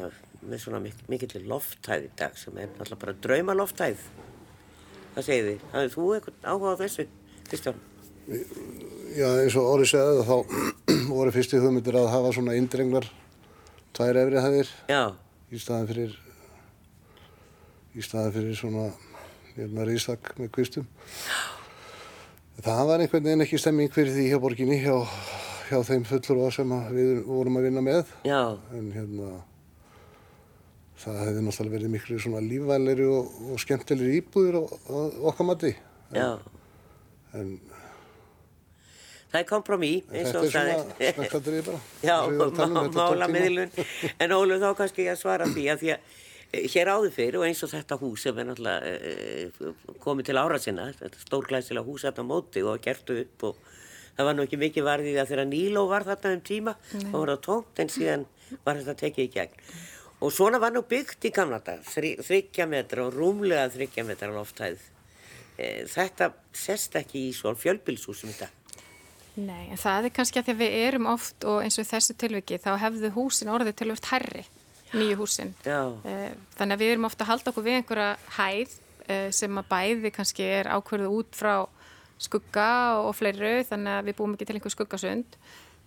[0.41, 4.09] með svona mik mikill lofthæð í dag sem er náttúrulega bara drauma lofthæð.
[5.13, 5.63] Hvað segir þið?
[5.73, 7.05] Hafið þú eitthvað áhuga á þessu,
[7.49, 7.79] Kristján?
[9.17, 10.35] Já, eins og Óri segði þá
[11.17, 13.07] voru fyrstu hugmyndir að hafa svona indregnar
[13.97, 15.01] tvær efri hæðir Já,
[15.49, 16.17] í staðan fyrir
[17.97, 18.85] í staðan fyrir svona
[19.55, 20.85] hérna rísak með kvistum.
[22.59, 24.93] Það var einhvern veginn ekki stemming fyrir því hjá borginni hjá,
[25.71, 28.41] hjá þeim fullur sem að við vorum að vinna með já,
[28.77, 29.31] en hérna
[30.99, 34.97] það hefði náttúrulega verið miklu svona lífvænleiri og, og skemmtilegri íbúðir á, á
[35.31, 35.73] okkar mati
[36.15, 36.29] já.
[37.39, 37.59] en
[39.29, 41.11] Það er kompromí, eins þetta og er svona sagðir.
[41.19, 41.79] smekkatrið bara
[42.09, 43.09] Já, eins og ég að tala um, má, þetta tók tíma.
[43.11, 43.75] málamiðlun.
[44.25, 46.15] En Ólu þá kannski ég að svara því að því að
[46.49, 50.39] eh, hér áður fyrir og eins og þetta hús sem er náttúrulega e, komið til
[50.41, 53.61] ára sinna, þetta stórglæsilega hús þetta móti og gertu upp og
[54.17, 57.33] það var nú ekki mikið varðið að þegar Níló var þarna um tíma, þá var
[57.35, 58.25] það tómt en síðan
[58.65, 59.63] var þetta tekið í gegn.
[60.19, 64.31] Og svona var nú byggt í gamla dag, þry, þryggja metra og rúmlega þryggja metra
[64.35, 64.81] lofthæð.
[65.55, 68.49] E, þetta sest ekki í svo fjölbilshúsum þetta.
[69.39, 72.15] Nei, en það er kannski að því að við erum oft og eins og þessu
[72.19, 74.43] tilviki þá hefðu húsin orðið tilvöft herri,
[74.91, 75.53] nýju húsin.
[75.63, 75.79] Já.
[76.03, 78.75] Eh, Þannig að við erum ofta að halda okkur við einhverja hæð
[79.07, 81.53] eh, sem að bæði kannski er ákverðu út frá
[82.19, 85.39] skugga og fleiru þannig að við búum ekki til einhver skuggasund.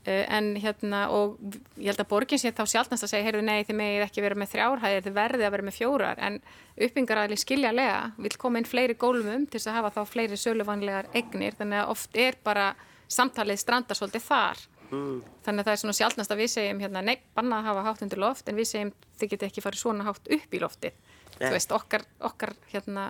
[0.05, 1.36] Eh, En hérna, og
[1.78, 4.34] ég held að borgin sé þá sjálfnast að segja, heyrðu nei, þið megið ekki vera
[4.40, 6.38] með þrjárhæðir, þið verðið að vera með fjórar, en
[6.74, 11.55] uppbyggingaræðli skiljalega vil koma inn fleiri gólfum til þess að hafa þá fleiri söluvanlegar eignir,
[11.55, 12.72] þannig að oft er bara
[13.07, 14.64] samtalið strandar svolítið þar.
[14.92, 18.03] Þannig að það er svona sjálfnast að við segjum hérna, nei, bannað að hafa hátt
[18.03, 18.90] undir loft, en við segjum
[19.20, 20.98] þið geti ekki farið svona hátt upp í loftið.
[21.38, 21.46] Nei.
[21.46, 23.07] Þú veist, okkar, okkar hérna,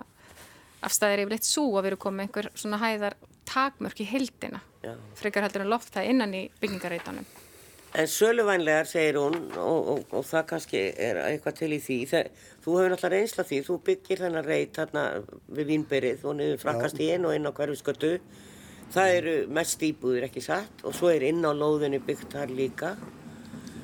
[0.85, 3.17] afstæðir yfirleitt svo að við erum komið einhver svona hæðar
[3.49, 4.61] takmörk í heildina.
[4.83, 4.93] Já.
[5.19, 7.27] Frekar heldur en loft það innan í byggingareitunum.
[7.93, 11.97] En söluvænlegar, segir hún, og, og, og það kannski er eitthvað til í því.
[12.09, 12.31] Þegar,
[12.65, 15.03] þú hefur náttúrulega reynsla því, þú byggir þennan reit þarna
[15.59, 18.13] við Vínberið og niður frakkast í einn og inn á hverju skötu.
[18.93, 22.95] Það eru mest íbúðir ekki satt og svo er inn á lóðinu byggt þar líka.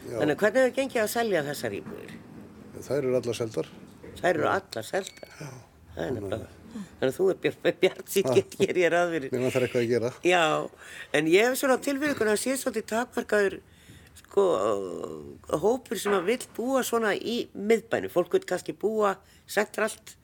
[0.09, 0.17] Já.
[0.23, 2.15] Þannig hvernig hefur gengið að selja þessar íbúðir?
[2.79, 3.75] Þær eru allar seldar.
[4.23, 5.37] Þær eru allar seldar.
[5.37, 6.58] Það er nefnilega.
[6.75, 9.33] Þannig að þú er bjart, bjart sítt get ég er að fyrir.
[9.33, 10.13] Mér það er eitthvað að gera.
[10.27, 10.45] Já,
[11.19, 13.59] en ég hef svona tilfyrkun að sé svolítið takmarkaður
[14.23, 14.47] sko,
[15.65, 18.11] hópur sem að vill búa svona í miðbænu.
[18.13, 19.15] Fólk vil kannski búa
[19.49, 20.17] sentralt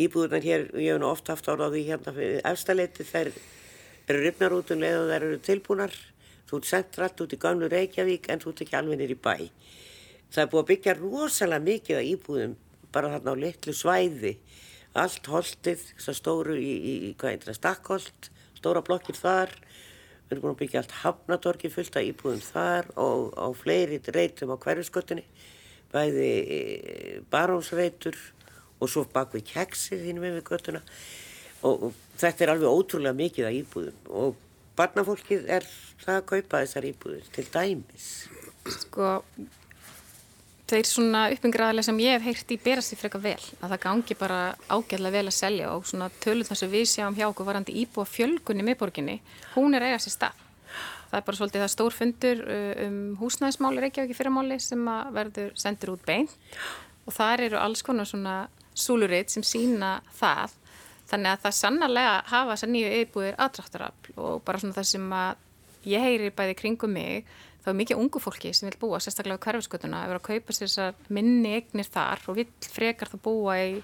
[0.00, 3.32] íbúðunar hér, ég hef nú oft haft ára á því hérna fyrir efstaleiti, þær
[4.10, 5.98] eru ripnar út um leið og þær eru tilbúnar.
[6.50, 9.34] Þú ert sentralt út í gamlu Reykjavík en þú ert ekki alveg nýr í bæ.
[10.30, 12.56] Það er búið að byggja rosalega mikið að íbúðum
[12.94, 14.32] bara þarna á litlu svæði.
[14.98, 19.54] Allt holtið, þess að stóru í, í, í hvað heitir það, stakkholt, stóra blokkir þar.
[20.26, 24.52] Við erum búin að byggja allt hafnatorki fullt af íbúðum þar og á fleiri reytum
[24.54, 25.24] á hverjusgötunni.
[25.90, 26.60] Bæði e,
[27.30, 28.18] barónsreitur
[28.80, 30.82] og svo bak við keksið þínu með við götuna.
[31.60, 34.38] Og, og þetta er alveg ótrúlega mikið af íbúðum og
[34.78, 35.66] barnafólkið er
[36.00, 38.06] það að kaupa þessar íbúður til dæmis.
[38.70, 39.10] Sko,
[40.70, 44.16] þeir svona uppingraðilega sem ég hef heyrt í berast því frekar vel að það gangi
[44.20, 47.74] bara ágæðlega vel að selja og svona tölum þess að við sjáum hjá okkur varandi
[47.82, 49.18] íbúa fjölgunni miðborginni,
[49.56, 50.46] hún er eiga sér stað.
[51.10, 55.12] Það er bara svolítið það stór fundur uh, um húsnæðismáli Reykjavík í fyrramáli sem að
[55.16, 56.30] verður sendur út bein
[57.06, 58.36] og þar eru alls konar svona
[58.78, 60.54] súluritt sem sína það
[61.10, 65.90] þannig að það sannarlega hafa þessar nýju yfirbúðir aðdráttarafl og bara svona það sem að
[65.90, 67.30] ég heyri bæði kringum mig
[67.60, 70.56] þá er mikið ungu fólki sem vil búa sérstaklega á hverfiskötuna að vera að kaupa
[70.56, 73.78] sér þessar minni egnir þar og vil frekar það búa í,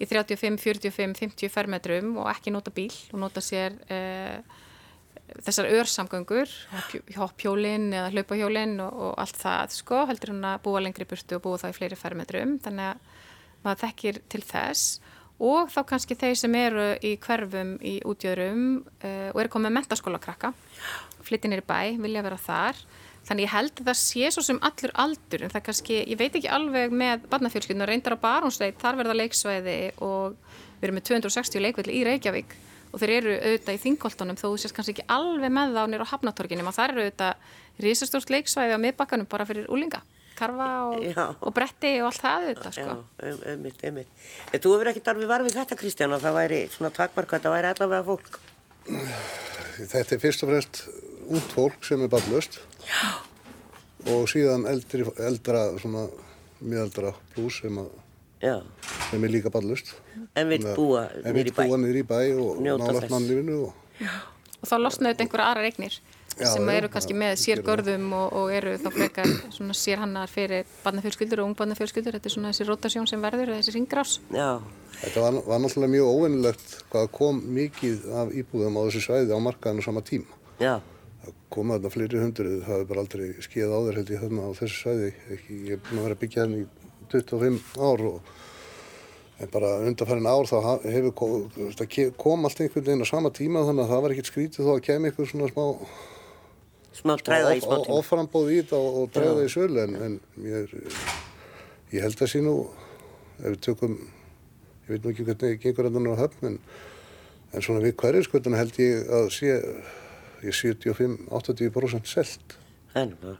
[0.00, 4.38] í 35, 45, 50 fermetrum og ekki nota bíl og nota sér eh,
[5.38, 6.50] þessar örsamgöngur,
[7.16, 11.44] hoppjólinn eða hlaupahjólinn og, og allt það sko, heldur hún að búa lengri burtu og
[11.44, 13.18] búa það í fleiri fermetrum, þannig að
[13.64, 15.09] maður þekkir til þess
[15.40, 20.20] og þá kannski þeir sem eru í hverfum í útjöðrum uh, og eru komið mentaskóla
[20.22, 20.52] krakka,
[21.24, 22.82] flyttinir í bæ, vilja vera þar.
[23.28, 26.36] Þannig ég held að það sé svo sem allur aldur en það kannski, ég veit
[26.36, 30.36] ekki alveg með barnafjölskyldinu, reyndar á Barónsveit, þar verða leiksvæði og
[30.80, 32.56] við erum með 260 leikvelli í Reykjavík.
[32.90, 36.06] Og þeir eru auðvitað í þingoltunum þó þú sést kannski ekki alveg með þá nýra
[36.08, 40.00] á Hafnatorginum og það eru auðvitað risastórt leiksvæði á miðbakkanum bara fyrir úlinga,
[40.40, 42.96] karfa og, og bretti og allt það auðvitað sko.
[42.96, 44.26] Já, um, ummitt, ummitt.
[44.56, 48.06] Þú hefur ekkert alveg varfið þetta Kristján og það væri svona takmarka, þetta væri allavega
[48.08, 48.40] fólk.
[49.80, 50.82] Þetta er fyrst og fremst
[51.30, 52.60] út fólk sem er ballust
[54.10, 56.06] og síðan eldri, eldra, svona
[56.60, 57.80] miðaldra pluss sem,
[58.40, 59.92] sem er líka ballust.
[60.38, 61.28] En vil búa nýri bæ.
[61.28, 63.60] En vil búa nýri bæ og nálat mannlifinu.
[63.68, 64.08] Og...
[64.60, 66.00] og þá losnaðu þetta einhverja aðra regnir
[66.40, 70.30] sem já, eru kannski með sér görðum og, og eru þá frekar svona sér hannar
[70.32, 72.16] fyrir barnafjölskyldur og ungbandafjölskyldur.
[72.18, 74.16] Þetta er svona þessi rotasjón sem verður, þessi ringrás.
[74.34, 74.60] Já.
[75.00, 79.40] Þetta var, var náttúrulega mjög óvinnilegt hvað kom mikið af íbúðum á þessu svæði á
[79.46, 80.40] markaðinu sama tíma.
[80.60, 80.78] Já
[81.50, 84.50] koma þarna fleiri hundruð, það hefur bara aldrei skeið á þér held ég þarna á
[84.56, 86.68] þessu svæði ekki, ég er búin að vera að byggja henni í
[87.10, 88.30] 25 ár og
[89.40, 91.44] en bara undanfærin ár þá hefur kom,
[92.20, 94.82] kom allt einhvern veginn á sama tíma þannig að það var ekkert skrítið þó að
[94.86, 95.64] kem einhver svona smá
[96.96, 100.18] smá træða í smá tíma oframbóð í þetta og, og træða í sölu en, en
[100.46, 100.74] ég,
[101.94, 102.56] ég held að sé nú
[103.40, 106.60] ef við tökum ég veit nú ekki hvernig gengur þetta á höfn en,
[107.54, 109.58] en svona við hverjuskötuna held ég að sé
[110.44, 112.56] ég 75-80% selt.
[112.96, 113.36] Er bara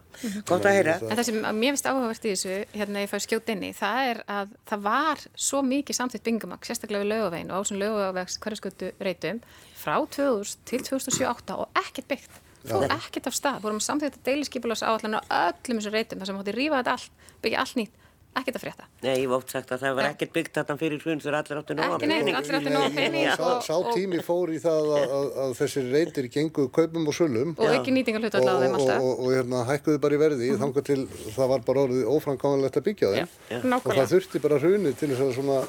[0.47, 0.93] gott að heyra.
[1.03, 4.21] En það sem mér finnst áhugavert í þessu, hérna ég fær skjótt inni, það er
[4.31, 8.93] að það var svo mikið samtitt byggingamag, sérstaklega við lögavegin og á svona lögavegs hverjaskötu
[9.03, 9.43] reytum
[9.81, 12.39] frá 2000 til 2007-08 og ekkert byggt.
[12.67, 16.41] Fór ekkert af stað, vorum samtitt að deiliskypulas áallan á öllum þessu reytum, þar sem
[16.41, 18.01] hótti rífa þetta allt, byggja allt nýtt
[18.31, 18.87] ekkert að frétta.
[19.03, 21.77] Nei, ég oft sagt að það var ekkert byggt þarna fyrir hrun þegar allir áttu
[21.77, 22.13] nóga pening.
[22.15, 23.27] Ekki neitt, allir áttu nóga pening.
[23.35, 27.55] Sá, sá tími fór í það að, að, að þessir reyndir genguð kaupum og sölum.
[27.59, 29.03] Og ekki nýtingar hlut allavega þeim alltaf.
[29.03, 30.63] Og, og, og hérna hækkuðu bara í verði mm -hmm.
[30.63, 31.01] þangar til
[31.37, 33.33] það var bara orðið óframkáðanlegt að byggja þeim.
[33.51, 33.79] Já, já.
[33.81, 35.61] Og það þurfti bara hrunið til þess að svona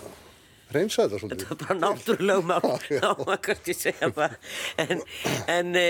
[0.76, 1.46] reynsa þetta svolítið.
[1.46, 4.38] Þetta er bara náttúrulega mál, þá maður kannski segja bara.
[4.82, 5.02] En,
[5.56, 5.88] en e,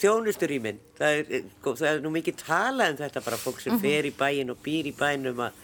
[0.00, 3.84] þjónusturýminn, það, það er nú mikið talað um þetta bara fólk sem -hmm.
[3.84, 5.62] fer í bæin og býr í bænum að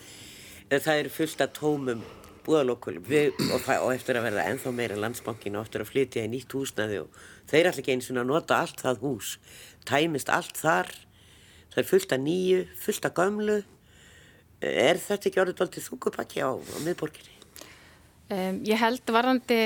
[0.70, 2.06] það eru fullt af tómum
[2.46, 3.06] búðalokkulum
[3.54, 7.02] og, og eftir að verða ennþá meira landsbankin og eftir að flytja í nýtt húsnaði
[7.02, 9.36] og þeir ætla ekki eins og að nota allt það hús,
[9.88, 10.92] tæmist allt þar,
[11.74, 13.62] það er fullt af nýju, fullt af gömlu.
[14.66, 17.35] Er þetta ekki orðið aldrei þungupakki á, á miðborginni?
[18.26, 19.60] Um, ég held varðandi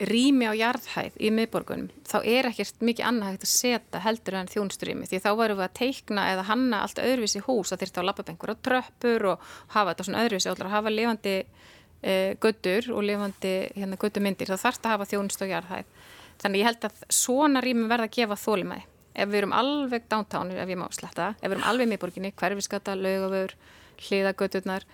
[0.00, 4.48] rými á jarðhæð í miðborgunum þá er ekkert mikið annað hægt að setja heldur en
[4.48, 8.08] þjónusturými því þá varum við að teikna eða hanna allt öðruvísi hús að þurfti að
[8.08, 13.04] lappa bengur á tröppur og hafa þetta svona öðruvísi og hafa lifandi e, göttur og
[13.04, 15.92] lifandi hérna, göttumyndir þá þarfst að hafa þjónust á jarðhæð
[16.40, 18.86] Þannig ég held að svona rýmum verða að gefa þólimæði.
[19.10, 22.94] Ef við erum alveg downtown, ef ég má sletta, ef við erum alveg miðborginni, hverfiskata,
[22.96, 23.52] laugavör,
[24.06, 24.86] hliðagöturnar,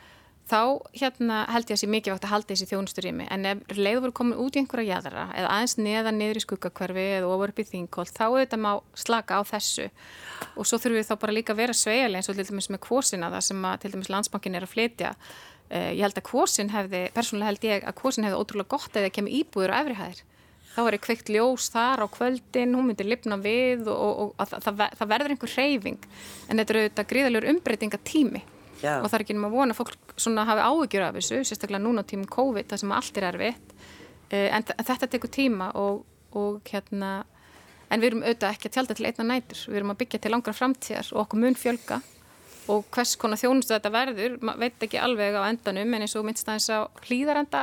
[0.47, 0.61] þá
[0.95, 3.27] hérna held ég að sé mikið vakt að halda þessi þjónusturými.
[3.35, 7.07] En ef leiður voru komin út í einhverja jæðara eða aðeins neðan niður í skuggakverfi
[7.17, 9.89] eða ofur upp í þingkól, þá auðvitað má slaka á þessu.
[10.55, 12.83] Og svo þurfum við þá bara líka að vera sveigali eins og til dæmis með
[12.87, 15.13] kvósina það sem að til dæmis landsbankin er að flytja.
[15.67, 19.11] Uh, ég held að kvósin hefði, persónulega held ég að kvósin hefði ótrúlega gott eða
[19.11, 20.21] kemur íbúður á efrihæðir
[20.77, 24.83] þá er kveikt ljós þar á kvöldin, hún myndir lifna við og, og, og það,
[25.01, 26.07] það verður einhver reyfing
[26.47, 28.43] en þetta eru auðvitað gríðalegur umbreytinga tími
[28.83, 28.99] Já.
[29.01, 29.95] og það er ekki um að vona að fólk
[30.51, 33.73] hafi áhugjur af þessu, sérstaklega núna tímum COVID, það sem allt er erfitt.
[34.31, 36.03] Eh, en þetta tekur tíma og,
[36.37, 37.23] og hérna
[37.91, 39.63] en við erum auðvitað ekki að tjálta til einna nætur.
[39.71, 42.01] Við erum að byggja til langra framtíðar og okkur mun fjölga.
[42.73, 46.27] Og hvers konar þjónustu þetta verður, maður veit ekki alveg á endanum en eins og
[46.27, 47.61] minnst aðeins á hlýðarenda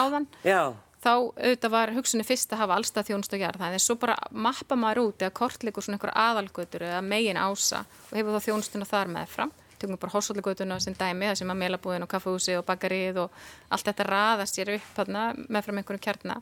[0.00, 0.72] áðan Já.
[1.04, 3.60] þá auðvitað var hugsunni fyrst að hafa allstað þjónust og gerð.
[3.60, 7.82] Það en svo bara mappa maður út eða kortleikur svona einhver aðalgötur eða megin ása
[7.84, 11.60] og hefur þá þjónustuna þar með fram tökum bara horsallagötuna sem dæmi það sem að
[11.62, 13.38] meilabúðin og kaffahúsi og bakarið og
[13.74, 16.40] allt þetta raðast sér upp þarna með fram einhverjum kjarna.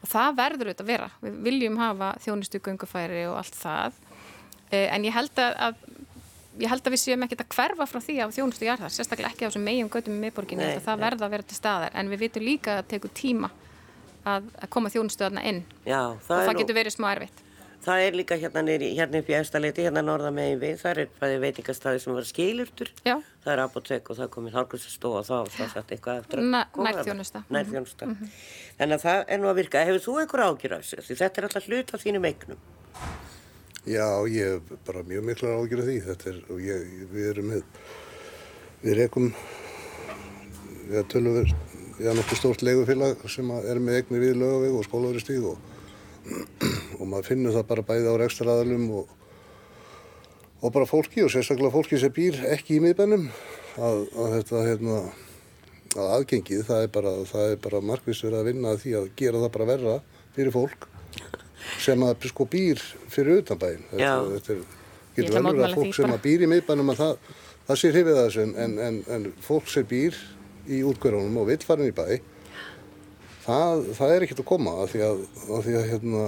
[0.00, 1.08] Og það verður auðvitað að vera.
[1.20, 3.98] Við viljum hafa þjónustu gungufæri og allt það.
[4.70, 5.80] E, en ég held að,
[6.62, 9.44] ég held að við séum ekkert að hverfa frá því að þjónustu jarðar, sérstaklega ekki
[9.44, 11.98] á þessum megin götum í miðborginni, það verða að vera til staðar.
[12.00, 13.52] En við vitum líka að það tekur tíma
[14.24, 15.62] að, að koma þjónustöðarna inn.
[15.84, 17.44] Já, það og það nú, getur verið smá erfitt.
[17.80, 21.12] Það er líka hérna nýri, hérna upp í efstaleiti, hérna norða megin við, það er
[21.20, 23.14] bæði veitingastæði sem var skilurtur, Já.
[23.44, 26.90] það er apotek og það komið hálfgruðsastóð og þá það satt eitthvað eftir að koma.
[26.90, 27.42] Nærþjónusta.
[27.48, 28.06] Nærþjónusta.
[28.10, 28.34] Mm -hmm.
[28.80, 29.84] Þannig að það er nú að virka.
[29.88, 31.16] Hefur þú einhver ágjur af þessu?
[31.22, 32.60] Þetta er alltaf hlut af þínum eignum.
[33.86, 35.98] Já, ég hef bara mjög miklar ágjur af því.
[36.04, 36.80] Þetta er, og ég,
[37.12, 37.62] við erum með,
[38.82, 39.32] við rekum,
[40.90, 41.54] við tölum við
[42.00, 45.58] já, nokkuð stórt legufélag sem er með eignir við lögaveg og skólaverið stíð og,
[46.98, 49.16] og maður finnur það bara bæði á rekstraðalum og,
[50.60, 53.28] og bara fólki og sérstaklega fólki sem býr ekki í miðbænum
[53.80, 54.96] að, að þetta hérna
[55.98, 57.12] að aðgengið það er bara,
[57.64, 59.94] bara markvist verið að vinna að því að gera það bara verra
[60.36, 60.86] fyrir fólk
[61.80, 64.60] sem að sko býr fyrir utanbæin þetta, þetta er,
[65.16, 67.32] getur vel verið að fólk sem að býr í miðbænum að það,
[67.68, 70.20] það sé hrifið að þessu en, en, en fólk sem býr
[70.70, 72.04] í útkverðunum og vill farin í bæ
[73.50, 76.26] það, það er ekkert að koma af því að, að, því að hérna,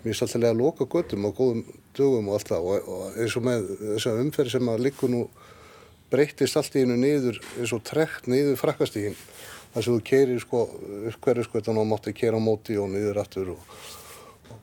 [0.00, 1.62] mér er svolítið að loka göttum á góðum
[1.96, 2.66] dögum og allt það.
[2.66, 5.22] Og, og eins og með þessa umferð sem að líka nú
[6.10, 9.16] breytist allt í hennu niður eins og trekt niður frakkastígin
[9.70, 10.64] þar sem þú keirir sko
[11.10, 13.74] upp hverju skvötan og mátti keira á móti og niður aftur og,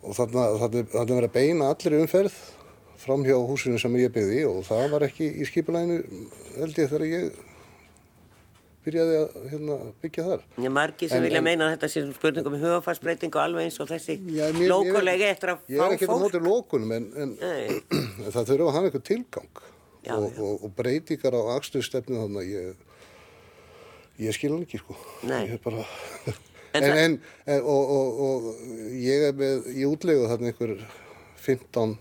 [0.03, 0.35] og að
[0.91, 2.35] það er að beina allir umferð
[2.99, 6.01] fram hjá húsinu sem ég byggði og það var ekki í skipulæginu
[6.57, 7.37] held ég þegar ég
[8.87, 10.43] byrjaði að hérna, byggja þar.
[10.63, 13.67] Já, margi sem en, vilja en, meina að þetta sé spurningum um hugafarsbreyting og alveg
[13.67, 14.17] eins og þessi
[14.63, 15.75] lókulegi eftir að fá fólk.
[15.75, 17.35] Ég er ekki á mótið lókunum en, en
[18.33, 19.63] það þurfa að hafa eitthvað tilgang
[20.07, 20.41] já, og, já.
[20.47, 22.83] Og, og breytingar á axturstefnu þannig að ég,
[24.27, 24.97] ég skilur ekki sko.
[25.27, 25.41] Nei.
[25.51, 25.87] Ég er bara...
[26.77, 27.19] en
[27.63, 27.93] og,
[28.27, 28.49] og
[28.93, 30.75] ég er með í útlegu þarna einhver
[31.41, 31.97] 15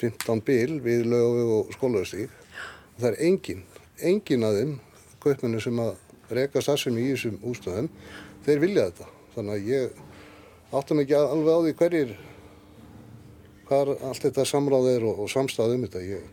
[0.00, 3.62] 15 bil við lögu og skólaustík og það er engin,
[4.00, 4.74] engin að þeim
[5.26, 5.92] kaupmennu sem að
[6.32, 7.90] reyka starfsemi í þessum ústöðum,
[8.46, 9.10] þeir vilja þetta.
[9.34, 10.00] Þannig að ég
[10.80, 12.16] áttum ekki alveg á því hverjir,
[13.68, 16.02] hvað allt þetta samráð er og, og samstað um þetta.
[16.06, 16.26] Ég,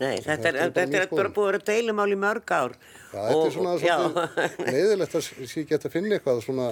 [0.00, 2.74] Nei, þetta er, þetta er, þetta er bara búið að vera deilumál í mörg ár.
[3.14, 6.68] Já, og, þetta er svona svolítið leiðilegt að ég geta að finna eitthvað svona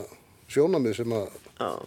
[0.52, 1.36] sjónamið sem að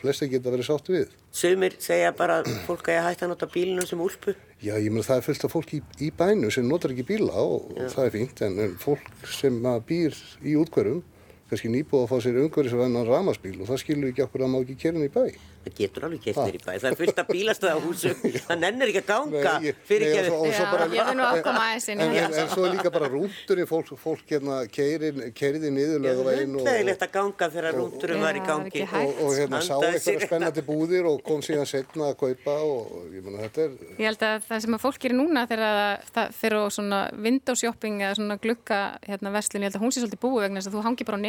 [0.01, 1.15] flesti geta verið sátt við.
[1.35, 4.35] Sumir segja bara fólk að hætta að nota bílinu sem úlpu.
[4.63, 7.41] Já, ég meina það er fullt af fólk í, í bænu sem notar ekki bíla
[7.41, 10.15] og, og það er fínt en, fólk sem býr
[10.47, 11.03] í útkverðum
[11.49, 14.75] kannski nýbúið að fá sér umhverfisvennan ramaspíl og það skilur ekki okkur að má ekki
[14.81, 15.25] kerna í bæ.
[15.65, 16.71] Það getur alveg þér í bæ.
[16.81, 18.15] Það er fullt af bílastöðahúsum.
[18.45, 19.53] Það nennir ekki að ganga
[19.89, 20.27] fyrir ekki að...
[20.45, 20.61] Já,
[20.93, 22.35] ég er nú afkoma aðeins inn í það.
[22.41, 26.29] En svo líka bara rúndurinn, fólk, fólk hérna keiriði niðurlega veginn.
[26.29, 28.85] Það er hundlegilegt að ganga þegar rúndurinn var í gangi.
[28.85, 33.25] Og, og hérna sá eitthvað spennandi búðir og kom síðan setna að kaupa og ég
[33.25, 33.71] menna þetta er...
[33.95, 38.05] Ég held að það sem að fólk gerir núna þegar það fyrir svona window shopping
[38.05, 39.33] eða svona glukka hérna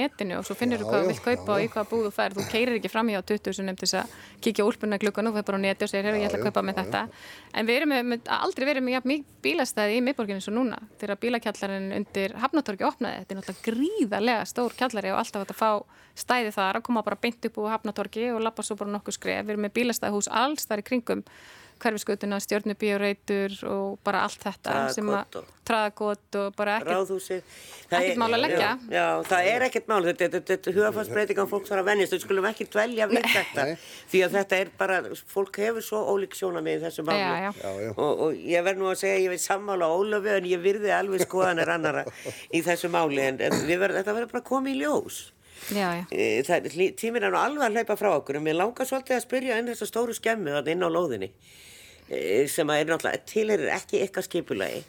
[0.07, 2.05] að að netinu og svo finnir þú hvað þú vilt kaupa og í hvað búð
[2.07, 2.35] þú fær.
[2.37, 5.47] Þú keirir ekki fram í á 20 sem nefndis að kíkja úlpunna klukkan og fyrir
[5.47, 7.03] bara á neti og segir, hér, ég ætla að kaupa með þetta.
[7.55, 10.81] En við erum með, aldrei verið með bílastæði í miðborginu svo núna.
[11.01, 15.71] Þegar bílakjallarinn undir Hafnatorgi opnaði, þetta er náttúrulega gríðarlega stór kjallari og alltaf þetta fá
[16.17, 19.45] stæði þar að koma bara beint upp úr Hafnatorgi og lappa svo bara nokkuð skref.
[19.47, 21.23] Við erum með bílastæðihús alls þar í kringum
[21.83, 27.43] hverfiskutuna, stjórnubíóreitur og bara allt þetta sem að Traðakot og- bara ekkert Ráðhúsið.
[27.91, 28.69] Það Ekkert er- mál að leggja.
[28.87, 30.03] Já, já, það er ekkert mál.
[30.07, 32.13] Þetta, þetta, þetta er hugafarsbreytingan fólk þarf að venjast.
[32.13, 33.65] Við skulum ekki dvelja við þetta.
[34.13, 35.03] Því að þetta er bara,
[35.35, 37.53] fólk hefur svo ólík sjóna með þessu já.
[37.97, 41.27] Og, og ég verð nú að segja, ég veit sammála Ólafi en ég virði alveg
[41.27, 42.05] skoðanir annara
[42.55, 43.19] í þessu máli.
[43.27, 45.33] En, en við verð, þetta verður bara koma í ljós.
[45.75, 46.05] Já, já.
[46.13, 46.69] E, Það,
[47.01, 49.71] tíminn er nú alveg að hlaupa frá okkur en mér langar svolítið að spyrja inn
[49.73, 51.31] þessa stóru skemmu þarna inn á lóðinni
[52.11, 54.83] e, sem að er náttúrulega tilherir ekki ykkar skipulagi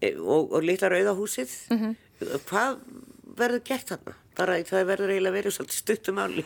[0.00, 1.96] e, og, og litla rauðahúsið Mhm.
[2.48, 2.76] hvað
[3.38, 4.14] verður gert þarna?
[4.32, 6.42] Bara það verður eiginlega verið svolítið stuttumáli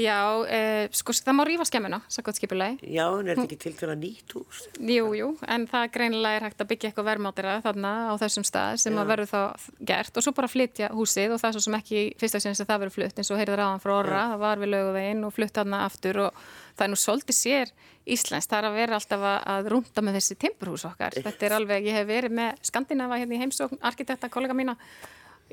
[0.00, 2.78] Já, eh, sko það má rífa skemmuna, sakot skipulagi.
[2.80, 4.62] Já, en er þetta ekki til til að nýtt hús?
[4.80, 8.80] Jú, jú, en það greinilega er hægt að byggja eitthvað verðmátira þarna á þessum stað
[8.80, 12.06] sem að verður þá gert og svo bara flytja húsið og það svo sem ekki
[12.20, 14.74] fyrsta sinni sem það verður flutt eins og heyrður aðan frá orra, það var við
[14.78, 16.42] löguveginn og flutt þarna aftur og
[16.72, 17.76] það er nú svolítið sér
[18.10, 21.14] Íslands, það er að vera alltaf að, að rúnda með þessi timburhús okkar.
[21.20, 24.74] Þetta er alveg, ég hef verið með Skandinava hérna í heimsókn, arkitekta, kollega mína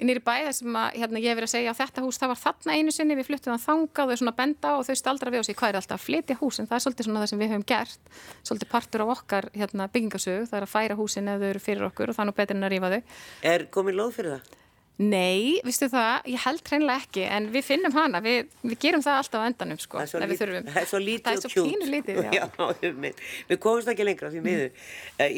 [0.06, 2.42] nýri bæða sem að hérna, ég hef verið að segja að þetta hús það var
[2.44, 5.42] þarna einu sinni, við fluttum það þangað og þau svona benda og þau staldra við
[5.42, 7.42] og segja hvað er alltaf að flytja hús en það er svolítið svona það sem
[7.42, 11.42] við höfum gert svolítið partur af okkar hérna, byggingasögu það er að færa húsin ef
[11.42, 13.02] þau eru fyrir okkur og nú betur en að rífa þau
[13.54, 14.56] Er komin lóð fyrir það?
[14.98, 19.20] Nei, vistu það, ég held hreinlega ekki en við finnum hana, við, við gerum það
[19.22, 21.52] alltaf á endanum sko, ef við þurfum það er svo lítið Það er og svo
[21.54, 21.68] kjút.
[21.68, 23.22] pínu lítið, já, já einmitt.
[23.52, 24.90] Við komumst ekki lengra því miður.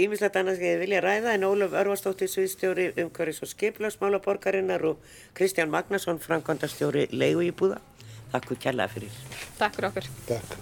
[0.05, 5.03] Ímislegt annars ég vilja ræða en Ólaf Örvarsdóttir, sviðstjóri umhverfis og skiplarsmála borgarinnar og
[5.35, 7.83] Kristján Magnason, framkvæmdastjóri leigu í búða.
[8.31, 9.21] Takk fyrir kærlega fyrir.
[9.59, 10.59] Takk fyrir okkur Takk.